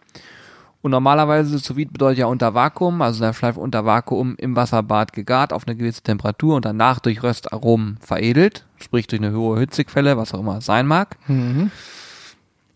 [0.83, 5.53] Und normalerweise sous bedeutet ja unter Vakuum, also der Fleisch unter Vakuum im Wasserbad gegart
[5.53, 10.35] auf eine gewisse Temperatur und danach durch Röstaromen veredelt, sprich durch eine hohe Hitzequelle, was
[10.35, 11.17] auch immer es sein mag.
[11.27, 11.71] Mhm.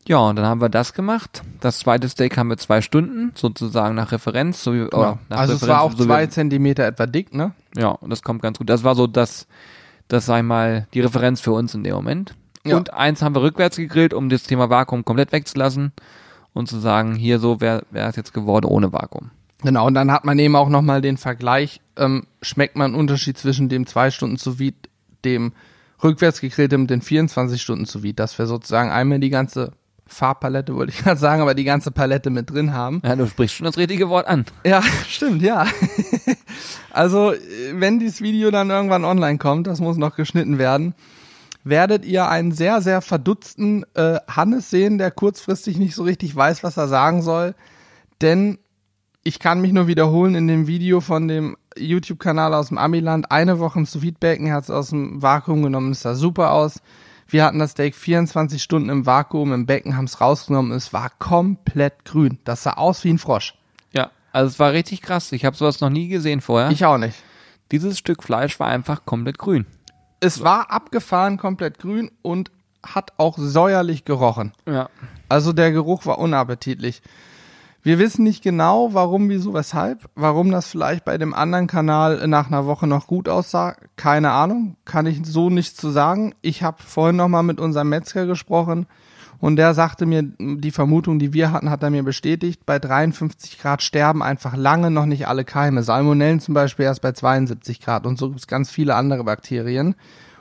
[0.06, 1.42] Ja, und dann haben wir das gemacht.
[1.60, 4.64] Das zweite Steak haben wir zwei Stunden, sozusagen nach Referenz.
[4.64, 5.18] So wie, Genau.
[5.28, 7.52] nach Also es Referenz, war auch so zwei Zentimeter etwa dick, ne?
[7.76, 8.70] Ja, und das kommt ganz gut.
[8.70, 9.46] Das war so das,
[10.08, 12.34] das ich mal, die Referenz für uns in dem Moment.
[12.64, 12.76] Ja.
[12.76, 15.92] Und eins haben wir rückwärts gegrillt, um das Thema Vakuum komplett wegzulassen
[16.52, 19.30] und zu sagen, hier so wäre es jetzt geworden ohne Vakuum.
[19.62, 23.38] Genau, und dann hat man eben auch nochmal den Vergleich, ähm, schmeckt man einen Unterschied
[23.38, 24.56] zwischen dem zwei Stunden sous
[25.24, 25.52] dem
[26.02, 29.72] rückwärts gegrilltem und den 24 Stunden sous dass wir sozusagen einmal die ganze
[30.06, 33.02] Farbpalette, wollte ich gerade sagen, aber die ganze Palette mit drin haben.
[33.04, 34.44] Ja, du sprichst schon das richtige Wort an.
[34.64, 35.66] Ja, stimmt, ja.
[36.98, 37.38] Also, äh,
[37.74, 40.94] wenn dieses Video dann irgendwann online kommt, das muss noch geschnitten werden,
[41.62, 46.64] werdet ihr einen sehr, sehr verdutzten äh, Hannes sehen, der kurzfristig nicht so richtig weiß,
[46.64, 47.54] was er sagen soll.
[48.20, 48.58] Denn
[49.22, 53.30] ich kann mich nur wiederholen in dem Video von dem YouTube-Kanal aus dem Amiland.
[53.30, 53.84] Eine Woche
[54.18, 56.80] becken er hat es aus dem Vakuum genommen, es sah super aus.
[57.28, 61.10] Wir hatten das Steak 24 Stunden im Vakuum im Becken, haben es rausgenommen, es war
[61.20, 62.38] komplett grün.
[62.42, 63.57] Das sah aus wie ein Frosch.
[64.38, 65.32] Also es war richtig krass.
[65.32, 66.70] Ich habe sowas noch nie gesehen vorher.
[66.70, 67.16] Ich auch nicht.
[67.72, 69.66] Dieses Stück Fleisch war einfach komplett grün.
[70.20, 72.52] Es war abgefahren, komplett grün und
[72.86, 74.52] hat auch säuerlich gerochen.
[74.64, 74.90] Ja.
[75.28, 77.02] Also der Geruch war unappetitlich.
[77.82, 80.08] Wir wissen nicht genau, warum, wieso, weshalb.
[80.14, 84.76] Warum das vielleicht bei dem anderen Kanal nach einer Woche noch gut aussah, keine Ahnung.
[84.84, 86.32] Kann ich so nicht zu sagen.
[86.42, 88.86] Ich habe vorhin noch mal mit unserem Metzger gesprochen
[89.40, 92.66] und der sagte mir, die Vermutung, die wir hatten, hat er mir bestätigt.
[92.66, 95.82] Bei 53 Grad sterben einfach lange noch nicht alle Keime.
[95.82, 99.94] Salmonellen zum Beispiel erst bei 72 Grad und so gibt es ganz viele andere Bakterien.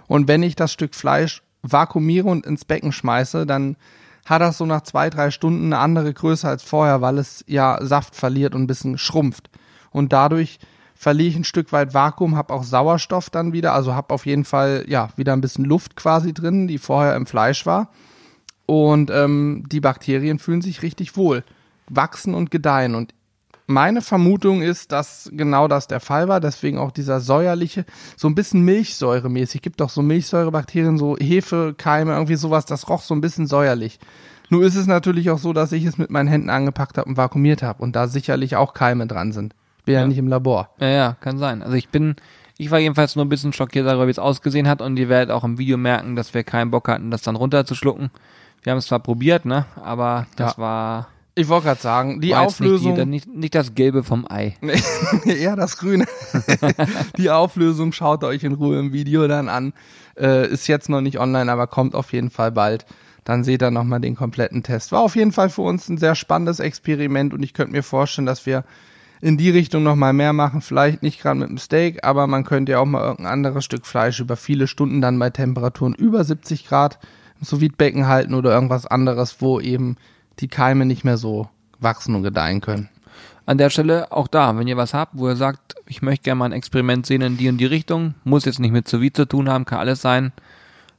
[0.08, 3.76] Und wenn ich das Stück Fleisch vakuumiere und ins Becken schmeiße, dann
[4.26, 7.78] hat das so nach zwei, drei Stunden eine andere Größe als vorher, weil es ja
[7.82, 9.50] Saft verliert und ein bisschen schrumpft.
[9.92, 10.60] Und dadurch
[10.96, 14.44] verliere ich ein Stück weit Vakuum, habe auch Sauerstoff dann wieder, also habe auf jeden
[14.44, 17.90] Fall ja wieder ein bisschen Luft quasi drin, die vorher im Fleisch war.
[18.67, 21.43] Und ähm, die Bakterien fühlen sich richtig wohl,
[21.89, 22.93] wachsen und gedeihen.
[22.93, 23.13] Und
[23.65, 28.36] meine Vermutung ist, dass genau das der Fall war, deswegen auch dieser säuerliche, so ein
[28.36, 29.62] bisschen Milchsäuremäßig.
[29.62, 33.99] Gibt doch so Milchsäurebakterien, so Hefekeime, irgendwie sowas, das roch so ein bisschen säuerlich.
[34.49, 37.17] Nur ist es natürlich auch so, dass ich es mit meinen Händen angepackt habe und
[37.17, 39.53] vakuumiert habe und da sicherlich auch Keime dran sind.
[39.86, 40.08] Bin ja, Ja.
[40.08, 40.69] nicht im Labor.
[40.80, 41.62] Ja, ja, kann sein.
[41.62, 42.15] Also ich bin,
[42.58, 45.32] ich war jedenfalls nur ein bisschen schockiert darüber, wie es ausgesehen hat und ihr werdet
[45.32, 48.10] auch im Video merken, dass wir keinen Bock hatten, das dann runterzuschlucken.
[48.67, 50.62] Wir haben es zwar probiert, ne, aber das Ja.
[50.62, 52.95] war, Ich wollte gerade sagen, die Auflösung.
[52.95, 54.58] nicht, die, nicht, nicht das Gelbe vom Ei.
[55.25, 56.06] eher das Grüne.
[57.17, 59.71] die Auflösung schaut euch in Ruhe im Video dann an.
[60.19, 62.86] Äh, ist jetzt noch nicht online, aber kommt auf jeden Fall bald.
[63.23, 64.91] Dann seht ihr nochmal den kompletten Test.
[64.91, 68.25] War auf jeden Fall für uns ein sehr spannendes Experiment und ich könnte mir vorstellen,
[68.25, 68.65] dass wir
[69.21, 70.60] in die Richtung nochmal mehr machen.
[70.60, 73.86] Vielleicht nicht gerade mit dem Steak, aber man könnte ja auch mal irgendein anderes Stück
[73.86, 76.99] Fleisch über viele Stunden dann bei Temperaturen über 70 Grad
[77.39, 79.97] im sous becken halten oder irgendwas anderes, wo eben
[80.39, 82.89] die Keime nicht mehr so wachsen und gedeihen können.
[83.45, 86.39] An der Stelle auch da, wenn ihr was habt, wo ihr sagt, ich möchte gerne
[86.39, 89.26] mal ein Experiment sehen in die und die Richtung, muss jetzt nicht mit sous zu
[89.26, 90.34] tun haben, kann alles sein.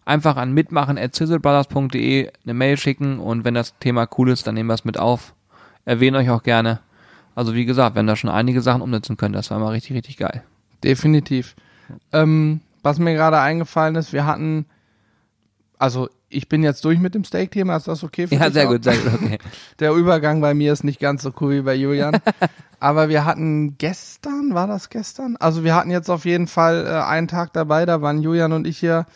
[0.07, 4.74] Einfach an mitmachen.sizzlebrothers.de eine Mail schicken und wenn das Thema cool ist, dann nehmen wir
[4.74, 5.35] es mit auf.
[5.85, 6.81] Erwähne euch auch gerne.
[7.35, 10.16] Also wie gesagt, wenn da schon einige Sachen umsetzen können, das war mal richtig, richtig
[10.16, 10.42] geil.
[10.83, 11.55] Definitiv.
[12.12, 14.66] Ähm, was mir gerade eingefallen ist, wir hatten,
[15.79, 18.67] also ich bin jetzt durch mit dem Steak-Thema, ist das okay für Ja, dich sehr
[18.67, 18.73] auch?
[18.73, 19.38] gut, sehr gut, okay.
[19.81, 22.19] Der Übergang bei mir ist nicht ganz so cool wie bei Julian.
[22.81, 25.37] Aber wir hatten gestern, war das gestern?
[25.38, 28.67] Also wir hatten jetzt auf jeden Fall äh, einen Tag dabei, da waren Julian und
[28.67, 29.07] ich hier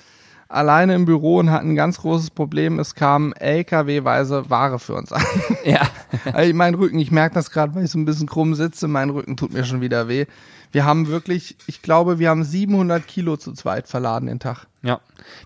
[0.49, 2.79] alleine im Büro und hatten ein ganz großes Problem.
[2.79, 5.23] Es kam LKW-weise Ware für uns an.
[5.65, 5.81] Ja,
[6.33, 9.11] Also mein Rücken, ich merke das gerade, weil ich so ein bisschen krumm sitze, mein
[9.11, 10.27] Rücken tut mir schon wieder weh.
[10.73, 14.67] Wir haben wirklich, ich glaube, wir haben 700 Kilo zu zweit verladen den Tag.
[14.83, 15.01] ja.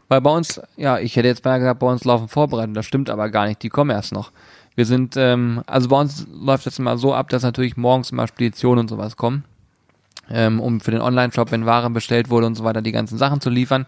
[0.09, 3.11] Weil bei uns, ja, ich hätte jetzt beinahe gesagt, bei uns laufen Vorbereitungen, das stimmt
[3.11, 4.31] aber gar nicht, die kommen erst noch.
[4.75, 8.27] Wir sind, ähm, also bei uns läuft das immer so ab, dass natürlich morgens immer
[8.27, 9.45] Speditionen und sowas kommen.
[10.31, 13.41] ähm, um für den Online-Shop, wenn Ware bestellt wurde und so weiter, die ganzen Sachen
[13.41, 13.87] zu liefern.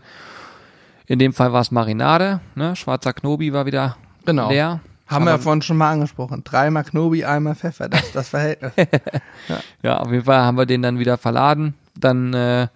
[1.06, 2.76] In dem Fall war es Marinade, ne?
[2.76, 4.48] Schwarzer Knobi war wieder Genau.
[4.50, 4.80] leer.
[5.08, 6.42] Haben wir Aber- vorhin schon mal angesprochen.
[6.44, 8.72] Dreimal Knobi, einmal Pfeffer, das ist das Verhältnis.
[9.82, 11.74] Ja, auf jeden Fall haben wir den dann wieder verladen.
[11.96, 12.68] Dann, äh,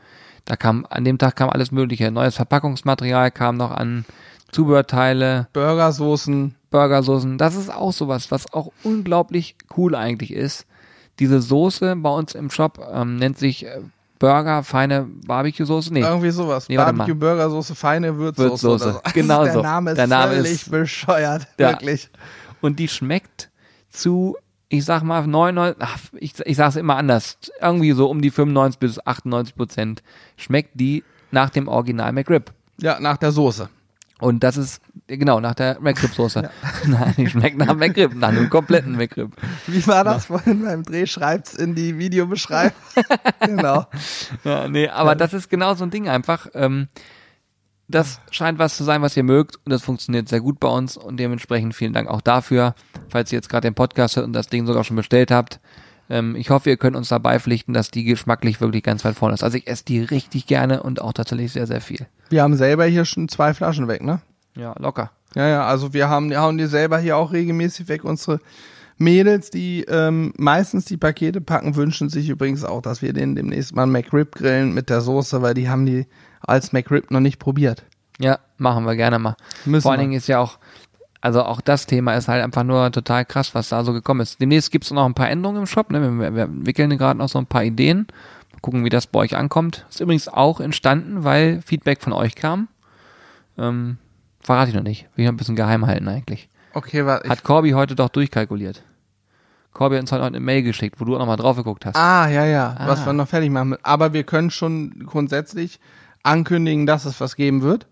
[0.44, 2.10] da kam, an dem Tag kam alles Mögliche.
[2.10, 4.04] Neues Verpackungsmaterial kam noch an,
[4.52, 7.38] Zubehörteile, Burgersoßen, Burgersoßen.
[7.38, 10.66] Das ist auch sowas, was auch unglaublich cool eigentlich ist.
[11.18, 13.80] Diese Soße bei uns im Shop ähm, nennt sich äh,
[14.22, 15.92] Burger, feine Barbecue-Soße.
[15.92, 16.68] Nee, irgendwie sowas.
[16.68, 16.98] Nee, warte mal.
[17.06, 18.50] Barbecue Burgersoße, feine Würzsoße.
[18.50, 18.84] Würzsoße.
[18.92, 18.98] So.
[19.00, 19.62] Also Genau der so.
[19.62, 21.48] Name ist Der Name völlig ist- bescheuert.
[21.58, 21.70] Ja.
[21.70, 22.08] Wirklich.
[22.60, 23.50] Und die schmeckt
[23.90, 24.36] zu,
[24.68, 28.78] ich sag mal, 99, ach, ich, ich sag's immer anders, irgendwie so um die 95
[28.78, 30.02] bis 98 Prozent
[30.36, 32.52] schmeckt die nach dem Original McRib.
[32.80, 33.68] Ja, nach der Soße.
[34.22, 36.48] Und das ist, genau, nach der McRib-Soße.
[36.86, 39.32] Nein, die schmeckt nach McRib, nach einem kompletten McRib.
[39.66, 41.06] Wie war das vorhin beim Dreh?
[41.06, 42.72] Schreibt's in die Videobeschreibung.
[43.40, 43.84] genau.
[44.44, 46.46] Ja, nee, aber das ist genau so ein Ding einfach.
[46.54, 46.86] Ähm,
[47.88, 50.96] das scheint was zu sein, was ihr mögt und das funktioniert sehr gut bei uns
[50.96, 52.76] und dementsprechend vielen Dank auch dafür,
[53.08, 55.58] falls ihr jetzt gerade den Podcast hört und das Ding sogar schon bestellt habt.
[56.12, 59.34] Ähm, ich hoffe, ihr könnt uns dabei pflichten, dass die geschmacklich wirklich ganz weit vorne
[59.34, 59.42] ist.
[59.42, 62.06] Also ich esse die richtig gerne und auch tatsächlich sehr, sehr viel.
[62.28, 64.20] Wir haben selber hier schon zwei Flaschen weg, ne?
[64.54, 65.10] Ja, locker.
[65.34, 68.04] Ja, ja, also wir haben, hauen die selber hier auch regelmäßig weg.
[68.04, 68.40] Unsere
[68.98, 73.74] Mädels, die ähm, meistens die Pakete packen, wünschen sich übrigens auch, dass wir den demnächst
[73.74, 76.06] mal McRib grillen mit der Soße, weil die haben die
[76.42, 77.84] als McRib noch nicht probiert.
[78.18, 79.36] Ja, machen wir gerne mal.
[79.64, 80.00] Müssen Vor allen.
[80.00, 80.58] Dingen ist ja auch,
[81.22, 84.40] also auch das Thema ist halt einfach nur total krass, was da so gekommen ist.
[84.40, 85.90] Demnächst gibt's noch ein paar Änderungen im Shop.
[85.90, 86.02] Ne?
[86.20, 88.08] Wir, wir entwickeln gerade noch so ein paar Ideen.
[88.52, 89.86] Mal gucken, wie das bei euch ankommt.
[89.88, 92.68] Ist übrigens auch entstanden, weil Feedback von euch kam.
[93.56, 93.98] Ähm,
[94.40, 95.04] verrate ich noch nicht.
[95.14, 96.48] Will ich noch ein bisschen geheim halten eigentlich.
[96.74, 97.28] Okay, warte.
[97.28, 98.82] Hat Corby heute doch durchkalkuliert.
[99.72, 101.96] Corby hat uns heute noch eine Mail geschickt, wo du auch nochmal drauf geguckt hast.
[101.96, 102.88] Ah, ja, ja, Ah.
[102.88, 103.76] was wir noch fertig machen.
[103.82, 105.80] Aber wir können schon grundsätzlich
[106.22, 107.86] ankündigen, dass es was geben wird.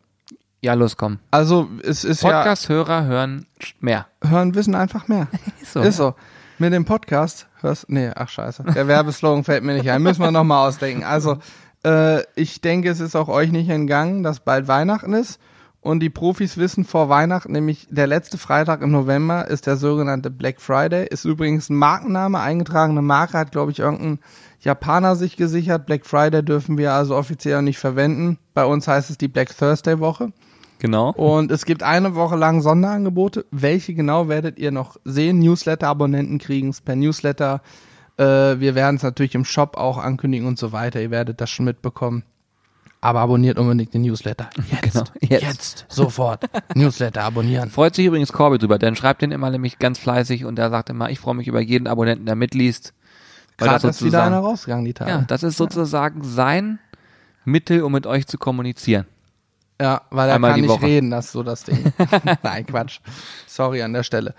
[0.63, 1.19] Ja, los, komm.
[1.31, 3.47] Also es ist Podcast-Hörer hören
[3.81, 4.07] mehr.
[4.23, 5.29] ja, hören wissen einfach mehr.
[5.63, 5.81] Ist so.
[5.81, 6.15] Ist so.
[6.59, 8.65] Mit dem Podcast hörst, nee, ach scheiße.
[8.75, 10.03] Der Werbeslogan fällt mir nicht ein.
[10.03, 11.05] Müssen wir nochmal ausdenken.
[11.05, 11.39] Also,
[11.83, 15.41] äh, ich denke, es ist auch euch nicht entgangen, dass bald Weihnachten ist.
[15.81, 20.31] Und die Profis wissen vor Weihnachten, nämlich der letzte Freitag im November ist der sogenannte
[20.31, 21.07] Black Friday.
[21.09, 24.19] Ist übrigens ein Markenname, eingetragene Marke, hat, glaube ich, irgendein
[24.61, 25.87] Japaner sich gesichert.
[25.87, 28.39] Black Friday dürfen wir also offiziell nicht verwenden.
[28.53, 30.33] Bei uns heißt es die Black Thursday Woche.
[30.81, 31.11] Genau.
[31.11, 33.45] Und es gibt eine Woche lang Sonderangebote.
[33.51, 35.39] Welche genau werdet ihr noch sehen?
[35.39, 37.61] Newsletter-Abonnenten kriegen es per Newsletter.
[38.17, 41.01] Äh, wir werden es natürlich im Shop auch ankündigen und so weiter.
[41.01, 42.25] Ihr werdet das schon mitbekommen.
[43.03, 44.49] Aber abonniert unbedingt den Newsletter.
[44.83, 45.13] Jetzt.
[45.21, 45.87] Genau, jetzt.
[45.89, 46.45] Sofort.
[46.75, 47.71] Newsletter abonnieren.
[47.71, 50.91] Freut sich übrigens Corby drüber, denn schreibt den immer nämlich ganz fleißig und er sagt
[50.91, 52.95] immer, ich freue mich über jeden Abonnenten, der mitliest.
[53.59, 55.11] Gerade ist wieder einer rausgegangen, die Tage.
[55.11, 56.79] Ja, das ist sozusagen sein
[57.45, 59.07] Mittel, um mit euch zu kommunizieren.
[59.81, 60.83] Ja, weil er Einmal kann nicht Woche.
[60.87, 61.93] reden, das ist so das Ding.
[62.43, 63.01] Nein, Quatsch.
[63.47, 64.35] Sorry an der Stelle.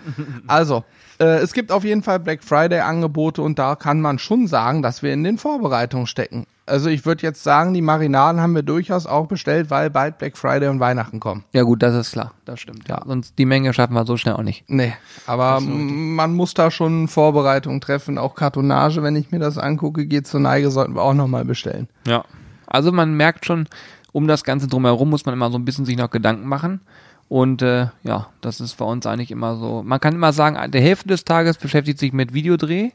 [0.46, 0.84] Also,
[1.18, 4.82] äh, es gibt auf jeden Fall Black Friday Angebote und da kann man schon sagen,
[4.82, 6.46] dass wir in den Vorbereitungen stecken.
[6.64, 10.36] Also ich würde jetzt sagen, die Marinaden haben wir durchaus auch bestellt, weil bald Black
[10.38, 11.44] Friday und Weihnachten kommen.
[11.52, 12.88] Ja gut, das ist klar, das stimmt.
[12.88, 13.02] Ja.
[13.04, 14.64] Sonst die Menge schaffen wir so schnell auch nicht.
[14.68, 14.92] Nee,
[15.26, 18.16] aber man muss da schon Vorbereitungen treffen.
[18.16, 21.88] Auch Kartonage, wenn ich mir das angucke, geht zur Neige, sollten wir auch nochmal bestellen.
[22.06, 22.24] Ja.
[22.66, 23.66] Also man merkt schon,
[24.12, 26.80] um das Ganze drumherum muss man immer so ein bisschen sich noch Gedanken machen.
[27.28, 29.82] Und äh, ja, das ist bei uns eigentlich immer so.
[29.82, 32.90] Man kann immer sagen, die Hälfte des Tages beschäftigt sich mit Videodreh,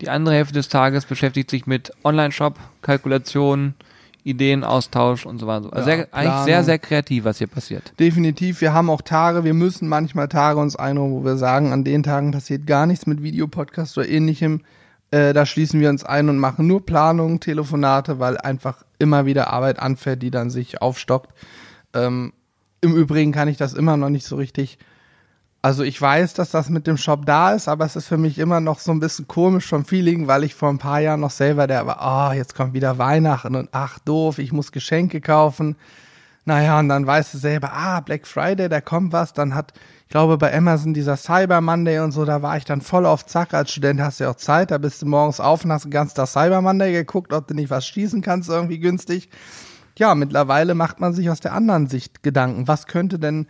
[0.00, 3.74] die andere Hälfte des Tages beschäftigt sich mit Online-Shop, Kalkulation,
[4.24, 5.72] Ideenaustausch und so weiter.
[5.72, 7.92] Also Ja, sehr, eigentlich sehr, sehr kreativ, was hier passiert.
[8.00, 11.84] Definitiv, wir haben auch Tage, wir müssen manchmal Tage uns einräumen, wo wir sagen, an
[11.84, 14.62] den Tagen passiert gar nichts mit Videopodcast oder ähnlichem.
[15.10, 19.52] Äh, da schließen wir uns ein und machen nur Planungen, Telefonate, weil einfach immer wieder
[19.52, 21.32] Arbeit anfällt, die dann sich aufstockt.
[21.94, 22.32] Ähm,
[22.80, 24.78] Im Übrigen kann ich das immer noch nicht so richtig.
[25.62, 28.38] Also ich weiß, dass das mit dem Shop da ist, aber es ist für mich
[28.38, 31.30] immer noch so ein bisschen komisch vom Feeling, weil ich vor ein paar Jahren noch
[31.30, 35.76] selber der war, ah, jetzt kommt wieder Weihnachten und ach doof, ich muss Geschenke kaufen.
[36.46, 39.34] Naja, und dann weißt du selber, ah, Black Friday, da kommt was.
[39.34, 39.74] Dann hat,
[40.10, 43.54] glaube, bei Amazon dieser Cyber Monday und so, da war ich dann voll auf Zack.
[43.54, 45.92] Als Student hast du ja auch Zeit, da bist du morgens auf und hast den
[45.92, 49.30] ganzen Tag Cyber Monday geguckt, ob du nicht was schießen kannst, irgendwie günstig.
[49.98, 52.68] Ja, mittlerweile macht man sich aus der anderen Sicht Gedanken.
[52.68, 53.46] Was könnte denn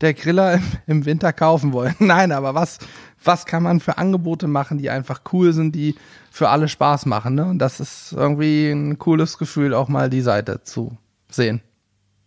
[0.00, 1.94] der Griller im, im Winter kaufen wollen?
[1.98, 2.78] Nein, aber was,
[3.22, 5.94] was kann man für Angebote machen, die einfach cool sind, die
[6.30, 7.46] für alle Spaß machen, ne?
[7.46, 10.98] Und das ist irgendwie ein cooles Gefühl, auch mal die Seite zu
[11.30, 11.62] sehen.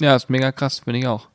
[0.01, 1.27] Ja, ist mega krass, finde ich auch.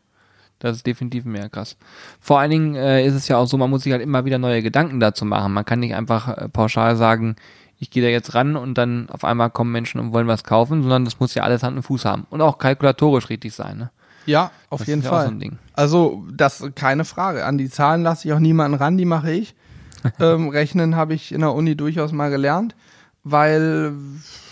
[0.62, 1.76] Das ist definitiv mega krass.
[2.20, 4.38] Vor allen Dingen äh, ist es ja auch so, man muss sich halt immer wieder
[4.38, 5.52] neue Gedanken dazu machen.
[5.52, 7.34] Man kann nicht einfach äh, pauschal sagen,
[7.80, 10.82] ich gehe da jetzt ran und dann auf einmal kommen Menschen und wollen was kaufen,
[10.82, 13.76] sondern das muss ja alles Hand und Fuß haben und auch kalkulatorisch richtig sein.
[13.76, 13.90] Ne?
[14.24, 15.28] Ja, auf Das jeden ist ja Fall.
[15.28, 15.48] so.
[15.74, 17.44] Also, das keine Frage.
[17.44, 19.56] An die Zahlen lasse ich auch niemanden ran, die mache ich.
[20.20, 22.76] ähm, Rechnen habe ich in der Uni durchaus mal gelernt,
[23.24, 23.92] weil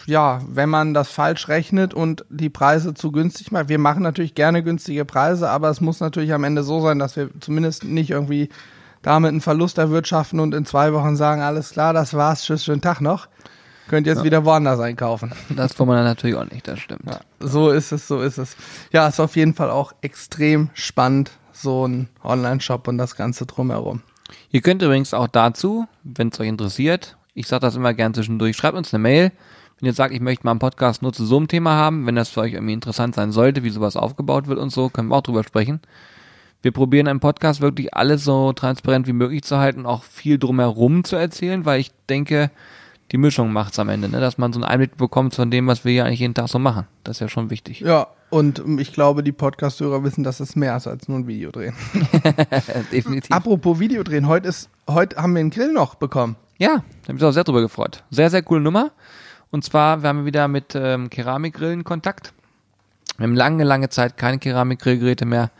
[0.06, 4.34] ja, wenn man das falsch rechnet und die Preise zu günstig macht, wir machen natürlich
[4.34, 8.10] gerne günstige Preise, aber es muss natürlich am Ende so sein, dass wir zumindest nicht
[8.10, 8.48] irgendwie
[9.02, 12.82] damit einen Verlust erwirtschaften und in zwei Wochen sagen, alles klar, das war's, tschüss, schönen
[12.82, 13.28] Tag noch.
[13.88, 15.32] Könnt jetzt wieder woanders einkaufen.
[15.48, 17.06] Das wollen wir dann natürlich auch nicht, das stimmt.
[17.06, 18.56] Ja, so ist es, so ist es.
[18.92, 24.02] Ja, ist auf jeden Fall auch extrem spannend, so ein Online-Shop und das Ganze drumherum.
[24.50, 28.56] Ihr könnt übrigens auch dazu, wenn es euch interessiert, ich sage das immer gern zwischendurch,
[28.56, 29.32] schreibt uns eine Mail.
[29.78, 32.14] Wenn ihr sagt, ich möchte mal einen Podcast nur zu so einem Thema haben, wenn
[32.14, 35.16] das für euch irgendwie interessant sein sollte, wie sowas aufgebaut wird und so, können wir
[35.16, 35.80] auch drüber sprechen.
[36.62, 41.04] Wir probieren im Podcast wirklich alles so transparent wie möglich zu halten, auch viel drumherum
[41.04, 42.50] zu erzählen, weil ich denke,
[43.12, 44.20] die Mischung macht's am Ende, ne?
[44.20, 46.58] dass man so einen Einblick bekommt von dem, was wir hier eigentlich jeden Tag so
[46.58, 46.86] machen.
[47.02, 47.80] Das ist ja schon wichtig.
[47.80, 51.50] Ja, und ich glaube, die Podcast-Hörer wissen, dass es mehr ist als nur ein Video
[51.50, 51.74] drehen.
[52.92, 53.32] Definitiv.
[53.32, 56.36] Apropos Video drehen, heute ist, heute haben wir einen Grill noch bekommen.
[56.60, 58.04] Ja, da habe ich mich auch sehr drüber gefreut.
[58.10, 58.90] Sehr, sehr coole Nummer.
[59.50, 62.34] Und zwar, wir haben wieder mit ähm, Keramikgrillen Kontakt.
[63.16, 65.50] Wir haben lange, lange Zeit keine Keramikgrillgeräte mehr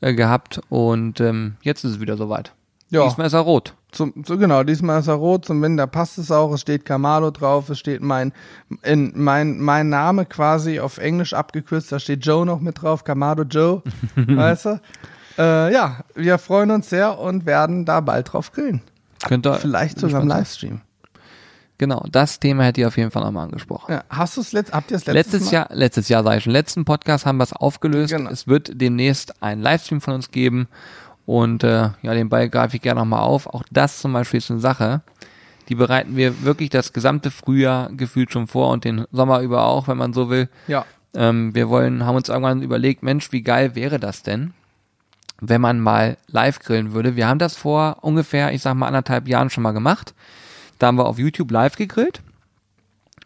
[0.00, 2.52] äh, gehabt und ähm, jetzt ist es wieder soweit.
[2.90, 3.02] Ja.
[3.04, 3.74] Diesmal ist er rot.
[3.90, 7.32] Zum, so genau, diesmal ist er rot, zum Winter passt es auch, es steht Kamado
[7.32, 8.32] drauf, es steht mein,
[8.82, 13.42] in, mein, mein Name quasi auf Englisch abgekürzt, da steht Joe noch mit drauf, Kamado
[13.42, 13.82] Joe,
[14.16, 14.80] weißt du?
[15.36, 18.82] Äh, ja, wir freuen uns sehr und werden da bald drauf grillen.
[19.26, 20.28] Könnt ihr Vielleicht sogar im.
[20.28, 20.80] Livestream.
[21.76, 23.92] Genau, das Thema hätte ich auf jeden Fall nochmal angesprochen.
[23.92, 25.52] Ja, hast du es letzt, habt ihr es letztes, Letztes Mal?
[25.52, 28.14] Jahr, letztes Jahr sage ich schon, letzten Podcast haben wir es aufgelöst.
[28.14, 28.30] Genau.
[28.30, 30.68] Es wird demnächst einen Livestream von uns geben
[31.26, 33.48] und äh, ja, den Ball greife ich gerne nochmal auf.
[33.48, 35.02] Auch das zum Beispiel ist eine Sache,
[35.68, 39.88] die bereiten wir wirklich das gesamte Frühjahr gefühlt schon vor und den Sommer über auch,
[39.88, 40.48] wenn man so will.
[40.68, 40.84] Ja,
[41.16, 44.52] Ähm, wir wollen, haben uns irgendwann überlegt, Mensch, wie geil wäre das denn,
[45.48, 47.16] wenn man mal live grillen würde.
[47.16, 50.14] Wir haben das vor ungefähr, ich sag mal, anderthalb Jahren schon mal gemacht.
[50.78, 52.22] Da haben wir auf YouTube live gegrillt.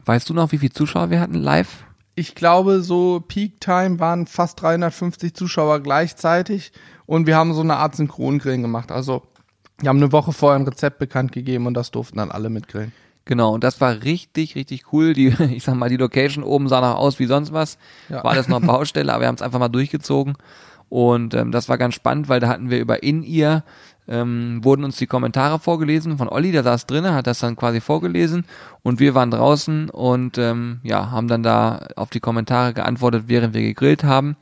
[0.05, 1.85] Weißt du noch, wie viele Zuschauer wir hatten live?
[2.19, 6.73] ich glaube, so Peak Time waren fast 350 Zuschauer gleichzeitig
[7.07, 8.91] und wir haben so eine Art Synchrongrillen gemacht.
[8.91, 9.23] Also,
[9.79, 12.93] wir haben eine Woche vorher ein Rezept bekannt gegeben und das durften dann alle mitgrillen.
[13.25, 15.13] Genau, und das war richtig, richtig cool.
[15.13, 17.79] Die, ich sag mal, die Location oben sah noch aus wie sonst was.
[18.09, 18.25] Ja.
[18.25, 20.37] War alles noch Baustelle, aber wir haben es einfach mal durchgezogen.
[20.89, 23.65] Und ähm, das war ganz spannend, weil da hatten wir über In-Ear,
[24.09, 27.81] ähm, wurden uns die Kommentare vorgelesen von Olli, der saß drinnen, hat das dann quasi
[27.81, 28.47] vorgelesen
[28.83, 33.55] und wir waren draußen und ähm, ja, haben dann da auf die Kommentare geantwortet, während
[33.55, 34.37] wir gegrillt haben.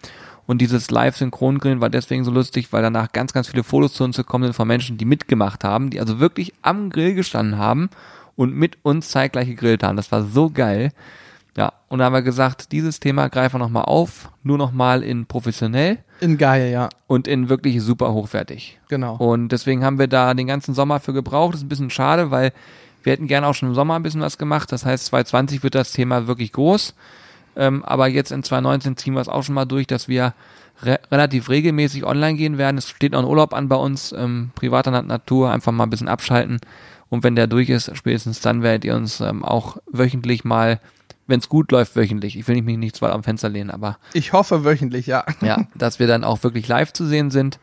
[0.47, 4.17] Und dieses Live-Synchrongrillen war deswegen so lustig, weil danach ganz, ganz viele Fotos zu uns
[4.17, 7.91] gekommen sind von Menschen, die mitgemacht haben, die also wirklich am Grill gestanden haben
[8.37, 9.97] und mit uns zeitgleich gegrillt haben.
[9.97, 10.93] Das war so geil.
[11.57, 15.25] Ja, und da haben wir gesagt, dieses Thema greifen wir nochmal auf, nur nochmal in
[15.27, 18.79] professionell In geil, ja, und in wirklich super hochwertig.
[18.89, 19.17] genau.
[19.17, 21.55] Und deswegen haben wir da den ganzen Sommer für gebraucht.
[21.55, 22.53] Das ist ein bisschen schade, weil
[23.03, 24.71] wir hätten gerne auch schon im Sommer ein bisschen was gemacht.
[24.71, 26.95] Das heißt, 2020 wird das Thema wirklich groß.
[27.57, 30.35] Ähm, aber jetzt in 2019 ziehen wir es auch schon mal durch, dass wir
[30.83, 32.77] re relativ regelmäßig online gehen werden.
[32.77, 35.91] Es steht noch ein Urlaub an bei uns, ähm, privater Na- Natur, einfach mal ein
[35.91, 36.59] bisschen abschalten.
[37.09, 40.81] Und wenn der durch ist, spätestens dann werdet ihr uns ähm, auch wöchentlich mal,
[41.27, 42.39] wenn es gut läuft, wöchentlich.
[42.39, 45.25] Ich will mich nicht zu weit am Fenster lehnen, aber Ich hoffe wöchentlich, ja.
[45.41, 47.59] ja, dass wir dann auch wirklich live zu sehen sind.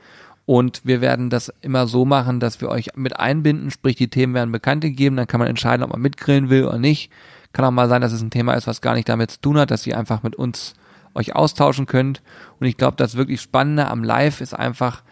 [0.46, 4.34] Und wir werden das immer so machen, dass wir euch mit einbinden, sprich die Themen
[4.34, 7.12] werden bekannt gegeben, dann kann man entscheiden, ob man mitgrillen will oder nicht.
[7.54, 9.58] Kann auch mal sein, dass es ein Thema ist, was gar nicht damit zu tun
[9.58, 10.74] hat, dass ihr einfach mit uns
[11.14, 12.22] euch austauschen könnt.
[12.60, 15.04] Und ich glaube, das wirklich Spannende am Live ist einfach,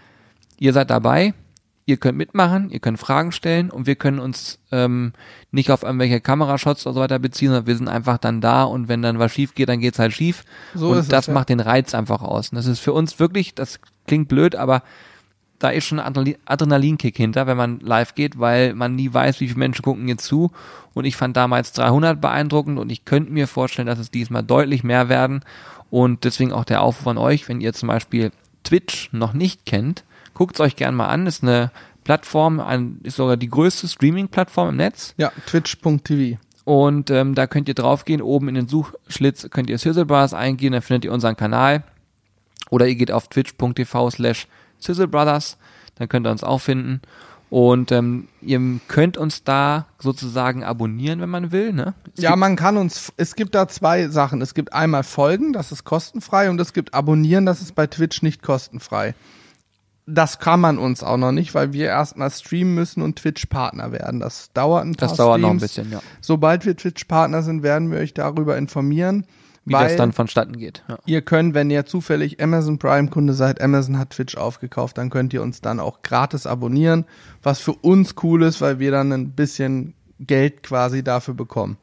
[0.60, 1.34] ihr seid dabei,
[1.86, 5.13] ihr könnt mitmachen, ihr könnt Fragen stellen und wir können uns ähm,
[5.51, 8.88] nicht auf irgendwelche Kamerashots oder so weiter beziehen, sondern wir sind einfach dann da und
[8.88, 10.43] wenn dann was schief geht, dann geht's halt schief.
[10.73, 11.34] So und ist es, das ja.
[11.34, 12.49] macht den Reiz einfach aus.
[12.49, 14.84] Und das ist für uns wirklich, das klingt blöd, aber
[15.59, 19.39] da ist schon ein Adrenalin- Adrenalinkick hinter, wenn man live geht, weil man nie weiß,
[19.39, 20.51] wie viele Menschen gucken jetzt zu.
[20.93, 24.84] Und ich fand damals 300 beeindruckend und ich könnte mir vorstellen, dass es diesmal deutlich
[24.84, 25.43] mehr werden.
[25.89, 28.32] Und deswegen auch der Aufruf an euch, wenn ihr zum Beispiel
[28.63, 30.03] Twitch noch nicht kennt,
[30.41, 31.27] guckt es euch gerne mal an.
[31.27, 31.69] Ist eine
[32.03, 35.13] Plattform, ein, ist sogar die größte Streaming-Plattform im Netz.
[35.17, 36.39] Ja, twitch.tv.
[36.65, 40.73] Und ähm, da könnt ihr draufgehen, oben in den Suchschlitz könnt ihr Sizzle Brothers eingehen,
[40.73, 41.83] dann findet ihr unseren Kanal.
[42.71, 44.47] Oder ihr geht auf twitch.tv slash
[44.79, 45.57] Sizzle Brothers,
[45.99, 47.01] dann könnt ihr uns auch finden.
[47.51, 51.71] Und ähm, ihr könnt uns da sozusagen abonnieren, wenn man will.
[51.71, 51.93] Ne?
[52.17, 54.41] Es Ja, man kann uns, es gibt da zwei Sachen.
[54.41, 58.23] Es gibt einmal Folgen, das ist kostenfrei und es gibt Abonnieren, das ist bei Twitch
[58.23, 59.13] nicht kostenfrei.
[60.06, 64.20] Das kann man uns auch noch nicht, weil wir erstmal streamen müssen und Twitch-Partner werden.
[64.20, 65.41] Das dauert ein paar Das dauert Streams.
[65.41, 66.02] noch ein bisschen, ja.
[66.22, 69.26] Sobald wir Twitch-Partner sind, werden wir euch darüber informieren.
[69.64, 70.84] Wie das dann vonstatten geht.
[70.89, 70.97] Ja.
[71.06, 75.43] ihr könnt, wenn ihr zufällig Amazon Prime-Kunde seid, Amazon hat Twitch aufgekauft, dann könnt ihr
[75.43, 77.06] uns dann auch gratis abonnieren,
[77.43, 81.78] was für uns cool ist, weil wir dann ein bisschen Geld quasi dafür bekommen.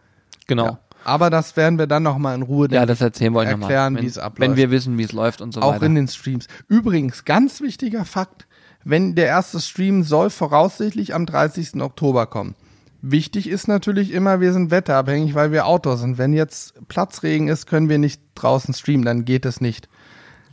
[0.48, 0.64] Genau.
[0.64, 0.78] Ja.
[1.08, 4.06] Aber das werden wir dann nochmal in Ruhe Ja, das erzählen wir erklären, Wenn- wie
[4.06, 4.50] es abläuft.
[4.50, 5.86] Wenn wir wissen, wie es läuft und so auch weiter.
[5.86, 6.46] in den Streams.
[6.68, 8.46] Übrigens, ganz wichtiger Fakt,
[8.84, 11.80] wenn der erste Stream soll voraussichtlich am 30.
[11.82, 12.54] Oktober kommen.
[13.00, 16.18] Wichtig ist natürlich immer, wir sind wetterabhängig, weil wir Outdoor sind.
[16.18, 19.88] Wenn jetzt Platzregen ist, können wir nicht draußen streamen, dann geht es nicht.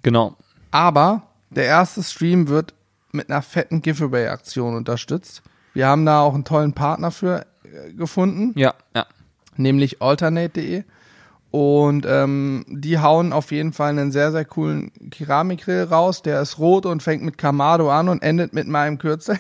[0.03, 0.35] genau.
[0.71, 2.73] Aber der erste Stream wird
[3.13, 5.41] mit einer fetten Giveaway-Aktion unterstützt.
[5.73, 9.05] Wir haben da auch einen tollen Partner für äh, gefunden Ja, ja.
[9.57, 10.83] Nämlich alternate.de.
[11.51, 16.21] Und ähm, die hauen auf jeden Fall einen sehr, sehr coolen Keramikgrill raus.
[16.21, 19.39] Der ist rot und fängt mit Kamado an und endet mit meinem Kürzel.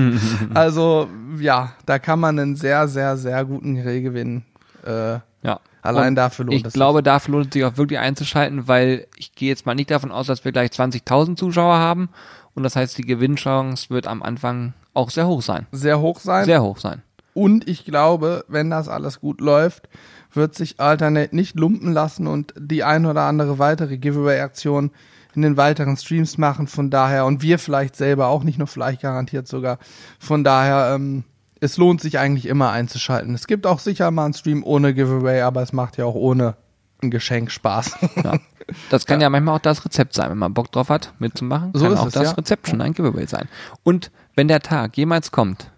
[0.54, 1.08] also
[1.38, 4.44] ja, da kann man einen sehr, sehr, sehr guten Grill gewinnen.
[4.84, 5.60] Äh, Ja.
[5.80, 9.06] Allein Und dafür lohnt Ich es glaube, dafür lohnt es sich auch wirklich einzuschalten, weil
[9.16, 12.08] ich gehe jetzt mal nicht davon aus, dass wir gleich 20.000 Zuschauer haben.
[12.54, 15.66] Und das heißt, die Gewinnchance wird am Anfang auch sehr hoch sein.
[15.72, 16.44] sehr hoch sein.
[16.44, 17.02] Sehr hoch sein.
[17.34, 19.88] Und ich glaube, wenn das alles gut läuft,
[20.32, 24.90] wird sich Alternate nicht lumpen lassen und die ein oder andere weitere Giveaway-Aktion
[25.34, 26.66] in den weiteren Streams machen.
[26.66, 29.78] Von daher, und wir vielleicht selber auch, nicht nur vielleicht garantiert sogar.
[30.18, 31.24] Von daher, ähm,
[31.60, 33.34] es lohnt sich eigentlich immer einzuschalten.
[33.34, 36.56] Es gibt auch sicher mal einen Stream ohne Giveaway, aber es macht ja auch ohne
[37.02, 37.96] ein Geschenk Spaß.
[38.22, 38.38] Ja.
[38.88, 39.28] Das kann ja.
[39.28, 41.72] manchmal auch das Rezept sein, wenn man Bock drauf hat, mitzumachen.
[41.74, 42.30] So kann ist auch es, das ja.
[42.30, 43.46] Rezept schon ein Giveaway sein.
[43.82, 45.70] Und wenn der Tag jemals kommt,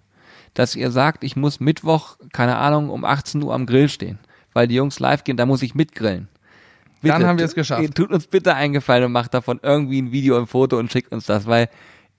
[0.59, 4.19] dass ihr sagt, ich muss Mittwoch, keine Ahnung, um 18 Uhr am Grill stehen,
[4.53, 6.29] weil die Jungs live gehen, da muss ich mitgrillen.
[7.03, 7.83] Dann haben wir es geschafft.
[7.95, 11.13] tu- Tut uns bitte eingefallen und macht davon irgendwie ein Video, ein Foto und schickt
[11.13, 11.69] uns das, weil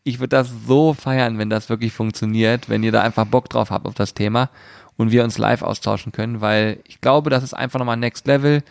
[0.04, 3.72] ich würde das so feiern, wenn das wirklich funktioniert, wenn ihr da einfach Bock drauf
[3.72, 4.50] habt auf das Thema
[4.96, 8.64] und wir uns live austauschen können, weil ich glaube, das ist einfach nochmal Next Level.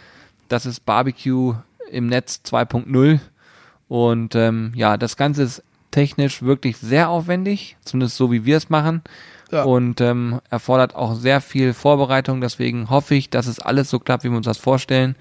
[0.48, 1.54] Das ist Barbecue
[1.90, 3.18] im Netz 2.0
[3.88, 8.70] und ähm, ja, das Ganze ist technisch wirklich sehr aufwendig, zumindest so wie wir es
[8.70, 9.02] machen
[9.50, 9.62] Ja.
[9.62, 12.40] und ähm, erfordert auch sehr viel Vorbereitung.
[12.40, 15.14] Deswegen hoffe ich, dass es alles so klappt, wie wir uns das vorstellen.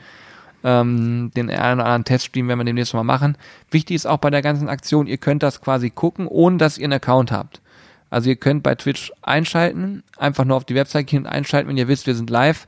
[0.64, 3.38] Ähm, den einen oder anderen Teststream werden wir demnächst mal machen.
[3.70, 6.86] Wichtig ist auch bei der ganzen Aktion, ihr könnt das quasi gucken, ohne dass ihr
[6.86, 7.62] einen Account habt.
[8.10, 11.78] Also ihr könnt bei Twitch einschalten, einfach nur auf die Website gehen und einschalten, wenn
[11.78, 12.68] ihr wisst, wir sind live,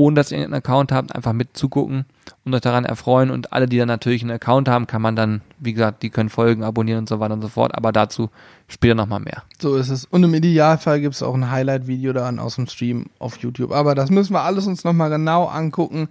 [0.00, 2.06] ohne dass ihr einen Account habt, einfach mit zugucken
[2.44, 3.30] und euch daran erfreuen.
[3.30, 6.30] Und alle, die dann natürlich einen Account haben, kann man dann, wie gesagt, die können
[6.30, 7.74] folgen, abonnieren und so weiter und so fort.
[7.74, 8.30] Aber dazu
[8.66, 9.42] später nochmal mehr.
[9.60, 10.06] So ist es.
[10.06, 13.72] Und im Idealfall gibt es auch ein Highlight-Video dann aus dem Stream auf YouTube.
[13.72, 16.08] Aber das müssen wir alles uns nochmal genau angucken.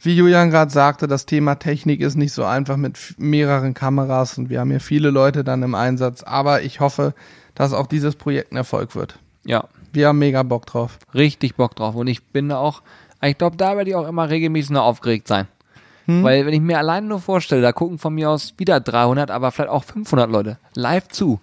[0.00, 4.50] Wie Julian gerade sagte, das Thema Technik ist nicht so einfach mit mehreren Kameras und
[4.50, 6.22] wir haben hier viele Leute dann im Einsatz.
[6.22, 7.14] Aber ich hoffe,
[7.54, 9.18] dass auch dieses Projekt ein Erfolg wird.
[9.46, 10.98] Ja, Wir haben mega Bock drauf.
[11.14, 11.94] richtig Bock drauf.
[11.94, 12.82] Und ich bin da auch,
[13.26, 15.46] ich glaube, da werde ich auch immer regelmäßig nur aufgeregt sein.
[16.06, 19.50] Weil wenn ich mir alleine nur vorstelle, da gucken von mir aus wieder 300, aber
[19.52, 21.40] vielleicht auch 500 Leute live zu.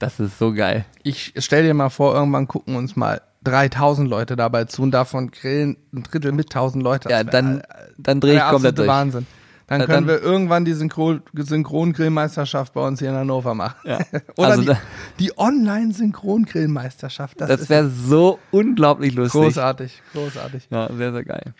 [0.00, 0.84] Das ist so geil.
[1.04, 5.30] Ich stell dir mal vor, irgendwann gucken uns mal 3000 Leute dabei zu und davon
[5.30, 7.08] grillen ein Drittel mit 1000 Leute.
[7.08, 7.62] Das Ja, dann,
[7.96, 8.88] dann drehe ich komplett durch.
[8.88, 9.26] Wahnsinn.
[9.66, 13.76] Dann Ja, können dann- wir irgendwann die Synchron Synchrongrillmeisterschaft bei uns hier in Hannover machen.
[13.84, 13.98] Ja.
[14.36, 14.78] Oder Also die, da-
[15.18, 15.38] die
[16.24, 17.40] Online-Synchrongrillmeisterschaft.
[17.40, 19.40] Das, Das wäre so unglaublich lustig.
[19.40, 20.68] großartig, großartig.
[20.70, 21.54] Ja, sehr, sehr geil.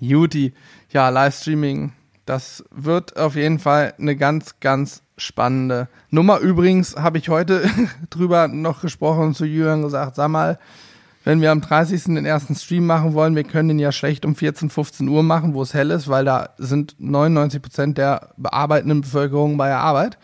[0.00, 0.52] Juti,
[0.90, 1.92] ja, Livestreaming,
[2.26, 6.38] das wird auf jeden Fall eine ganz, ganz spannende Nummer.
[6.40, 7.62] Übrigens habe ich heute
[8.10, 10.58] drüber noch gesprochen und zu Jürgen gesagt, sag mal,
[11.24, 12.04] wenn wir am 30.
[12.04, 15.54] den ersten Stream machen wollen, wir können den ja schlecht um 14, 15 Uhr machen,
[15.54, 20.18] wo es hell ist, weil da sind 99 Prozent der bearbeitenden Bevölkerung bei der Arbeit.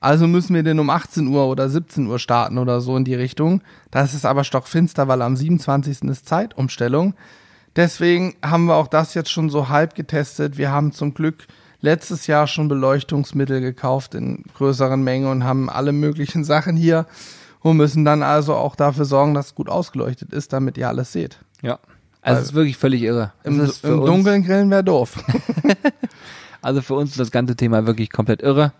[0.00, 3.14] Also müssen wir den um 18 Uhr oder 17 Uhr starten oder so in die
[3.14, 3.60] Richtung.
[3.90, 6.02] Das ist aber stockfinster, weil am 27.
[6.04, 7.14] ist Zeitumstellung.
[7.76, 10.56] Deswegen haben wir auch das jetzt schon so halb getestet.
[10.56, 11.46] Wir haben zum Glück
[11.82, 17.06] letztes Jahr schon Beleuchtungsmittel gekauft in größeren Mengen und haben alle möglichen Sachen hier
[17.62, 21.12] und müssen dann also auch dafür sorgen, dass es gut ausgeleuchtet ist, damit ihr alles
[21.12, 21.38] seht.
[21.62, 21.78] Ja.
[22.22, 23.32] Also es ist wirklich völlig irre.
[23.44, 25.22] Im, im Dunkeln grillen wäre doof.
[26.62, 28.72] Also für uns ist das ganze Thema wirklich komplett irre.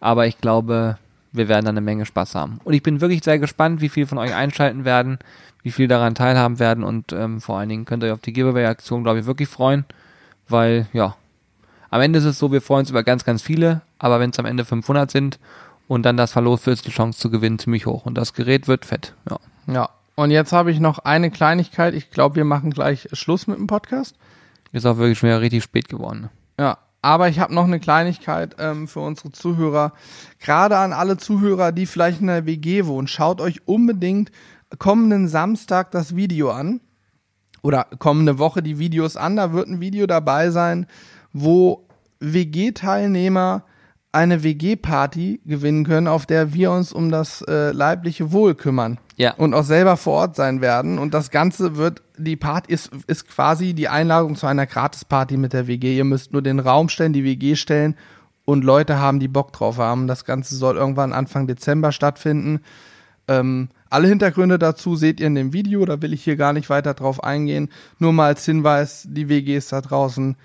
[0.00, 0.98] Aber ich glaube,
[1.32, 2.60] wir werden da eine Menge Spaß haben.
[2.64, 5.18] Und ich bin wirklich sehr gespannt, wie viel von euch einschalten werden,
[5.62, 8.32] wie viel daran teilhaben werden und ähm, vor allen Dingen könnt ihr euch auf die
[8.32, 9.84] Giveaway-Aktion, glaube ich, wirklich freuen.
[10.48, 11.16] Weil, ja,
[11.90, 14.38] am Ende ist es so, wir freuen uns über ganz, ganz viele, aber wenn es
[14.38, 15.38] am Ende 500 sind
[15.88, 18.06] und dann das verlost wird, ist die Chance zu gewinnen ziemlich hoch.
[18.06, 19.38] Und das Gerät wird fett, ja.
[19.66, 19.88] ja.
[20.14, 21.94] Und jetzt habe ich noch eine Kleinigkeit.
[21.94, 24.16] Ich glaube, wir machen gleich Schluss mit dem Podcast.
[24.72, 26.28] Ist auch wirklich schon wieder richtig spät geworden.
[26.58, 29.92] Ja, aber ich habe noch eine Kleinigkeit ähm, für unsere Zuhörer.
[30.40, 34.30] Gerade an alle Zuhörer, die vielleicht in der WG wohnen, schaut euch unbedingt
[34.78, 36.80] kommenden Samstag das Video an.
[37.62, 39.36] Oder kommende Woche die Videos an.
[39.36, 40.86] Da wird ein Video dabei sein,
[41.32, 41.86] wo
[42.20, 43.64] WG-Teilnehmer
[44.18, 48.98] eine WG-Party gewinnen können, auf der wir uns um das äh, leibliche Wohl kümmern.
[49.16, 49.34] Ja.
[49.34, 50.98] Und auch selber vor Ort sein werden.
[50.98, 55.52] Und das Ganze wird, die Party ist, ist quasi die Einladung zu einer Gratis-Party mit
[55.52, 55.96] der WG.
[55.96, 57.94] Ihr müsst nur den Raum stellen, die WG stellen
[58.44, 60.08] und Leute haben, die Bock drauf haben.
[60.08, 62.60] Das Ganze soll irgendwann Anfang Dezember stattfinden.
[63.28, 66.68] Ähm, alle Hintergründe dazu seht ihr in dem Video, da will ich hier gar nicht
[66.70, 67.68] weiter drauf eingehen.
[67.98, 70.36] Nur mal als Hinweis, die WG ist da draußen.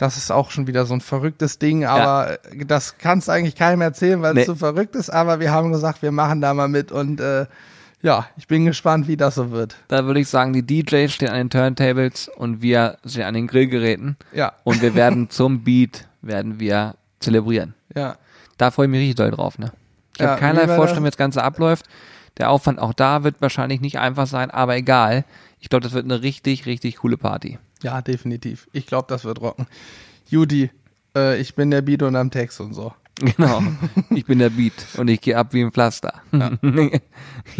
[0.00, 2.64] Das ist auch schon wieder so ein verrücktes Ding, aber ja.
[2.64, 4.40] das kannst du eigentlich keinem erzählen, weil nee.
[4.40, 5.10] es so verrückt ist.
[5.10, 7.44] Aber wir haben gesagt, wir machen da mal mit und äh,
[8.00, 9.76] ja, ich bin gespannt, wie das so wird.
[9.88, 13.46] Da würde ich sagen, die DJs stehen an den Turntables und wir stehen an den
[13.46, 14.16] Grillgeräten.
[14.32, 14.54] Ja.
[14.64, 17.74] Und wir werden zum Beat, werden wir zelebrieren.
[17.94, 18.16] Ja.
[18.56, 19.70] Da freue ich mich richtig doll drauf, ne?
[20.14, 21.84] Ich ja, habe keinerlei Vorstellung, wie das Ganze abläuft.
[22.38, 25.26] Der Aufwand auch da wird wahrscheinlich nicht einfach sein, aber egal.
[25.58, 27.58] Ich glaube, das wird eine richtig, richtig coole Party.
[27.82, 28.68] Ja, definitiv.
[28.72, 29.66] Ich glaube, das wird rocken.
[30.28, 30.70] Judy,
[31.16, 32.92] äh, ich bin der Beat und am Text und so.
[33.36, 33.62] Genau.
[34.08, 36.14] Ich bin der Beat und ich gehe ab wie ein Pflaster.
[36.32, 36.52] Ja.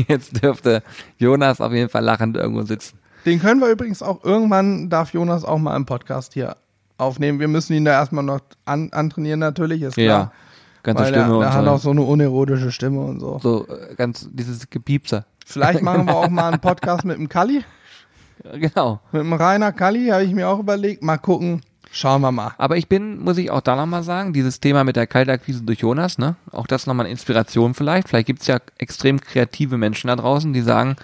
[0.09, 0.83] Jetzt dürfte
[1.19, 2.99] Jonas auf jeden Fall lachend irgendwo sitzen.
[3.27, 6.57] Den können wir übrigens auch irgendwann, darf Jonas auch mal im Podcast hier
[6.97, 7.41] aufnehmen.
[7.41, 10.07] Wir müssen ihn da erstmal noch an, antrainieren, natürlich, ist klar.
[10.07, 10.33] Ja,
[10.83, 11.29] ganze Stimme.
[11.29, 13.39] Der, der hat auch so eine unerotische Stimme und so.
[13.43, 15.27] So, äh, ganz, dieses Gepiepser.
[15.45, 17.65] Vielleicht machen wir auch mal einen Podcast mit dem Kalli.
[18.55, 19.01] Genau.
[19.13, 21.03] Mit dem Rainer Kalli habe ich mir auch überlegt.
[21.03, 21.63] Mal gucken.
[21.93, 22.53] Schauen wir mal.
[22.57, 25.81] Aber ich bin, muss ich auch da nochmal sagen, dieses Thema mit der Kaltakquise durch
[25.81, 26.37] Jonas, ne?
[26.53, 28.09] Auch das nochmal eine Inspiration vielleicht.
[28.09, 30.95] Vielleicht gibt's ja extrem kreative Menschen da draußen, die sagen,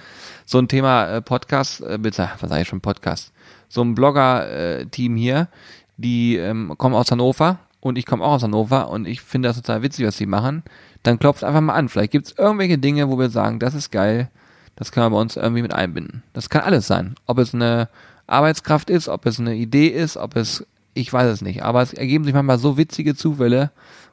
[0.45, 3.33] so ein Thema äh, Podcast, äh, bitte, was sage ich schon, Podcast,
[3.69, 5.49] so ein Blogger-Team äh, hier,
[5.97, 9.57] die ähm, kommen aus Hannover und ich komme auch aus Hannover und ich finde das
[9.57, 10.63] total witzig, was sie machen.
[11.03, 11.89] Dann klopft einfach mal an.
[11.89, 14.31] Vielleicht gibt's irgendwelche Dinge, wo wir sagen, das ist geil,
[14.77, 16.23] das können wir bei uns irgendwie mit einbinden.
[16.33, 17.17] Das kann alles sein.
[17.27, 17.89] Ob es eine
[18.27, 20.65] Arbeitskraft ist, ob es eine Idee ist, ob es
[20.97, 21.63] ich weiß es nicht.
[21.63, 23.71] Aber es ergeben sich manchmal so witzige Zufälle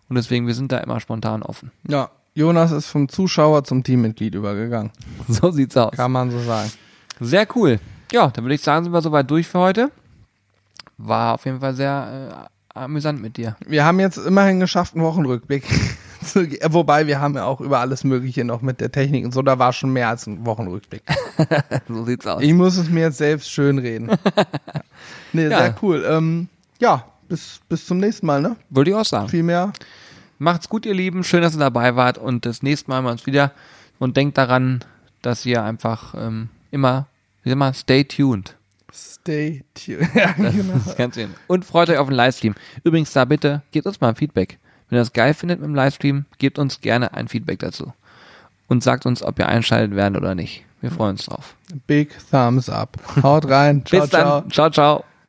[0.10, 1.72] und deswegen, wir sind da immer spontan offen.
[1.88, 4.92] Ja, Jonas ist vom Zuschauer zum Teammitglied übergegangen.
[5.28, 5.94] So sieht's aus.
[5.94, 6.72] Kann man so sagen.
[7.20, 7.80] Sehr cool.
[8.12, 9.92] Ja, dann würde ich sagen, sind wir soweit durch für heute.
[10.98, 13.56] War auf jeden Fall sehr äh, amüsant mit dir.
[13.66, 15.64] Wir haben jetzt immerhin geschafft, einen Wochenrückblick.
[16.24, 19.60] Wobei wir haben ja auch über alles Mögliche noch mit der Technik und so, da
[19.60, 21.04] war schon mehr als ein Wochenrückblick.
[21.88, 22.42] so sieht's aus.
[22.42, 24.12] Ich muss es mir jetzt selbst schön reden.
[25.34, 25.58] nee, ja.
[25.58, 26.06] sehr cool.
[26.08, 26.48] Ähm,
[26.80, 28.56] ja, bis, bis zum nächsten Mal, ne?
[28.70, 29.30] Würde ich auch sagen.
[29.30, 29.74] Viel mehr.
[30.40, 31.24] Macht's gut, ihr Lieben.
[31.24, 33.52] Schön, dass ihr dabei wart und das nächste Mal haben wir uns wieder.
[34.00, 34.84] Und denkt daran,
[35.22, 37.08] dass ihr einfach ähm, immer,
[37.44, 38.56] wie sag mal, stay tuned.
[38.94, 40.08] Stay tuned.
[40.16, 41.34] ja, genau.
[41.48, 42.56] Und freut euch auf den Livestream.
[42.84, 44.60] Übrigens da bitte, gebt uns mal ein Feedback.
[44.94, 47.94] Wenn ihr das geil findet mit dem Livestream, gebt uns gerne ein Feedback dazu.
[48.68, 50.66] Und sagt uns, ob ihr einschaltet werden oder nicht.
[50.82, 51.56] Wir freuen uns drauf.
[51.88, 53.00] Big Thumbs up.
[53.24, 53.84] Haut rein.
[53.88, 54.22] Ciao, Bis dann.
[54.22, 54.50] ciao.
[54.52, 55.04] Ciao, ciao.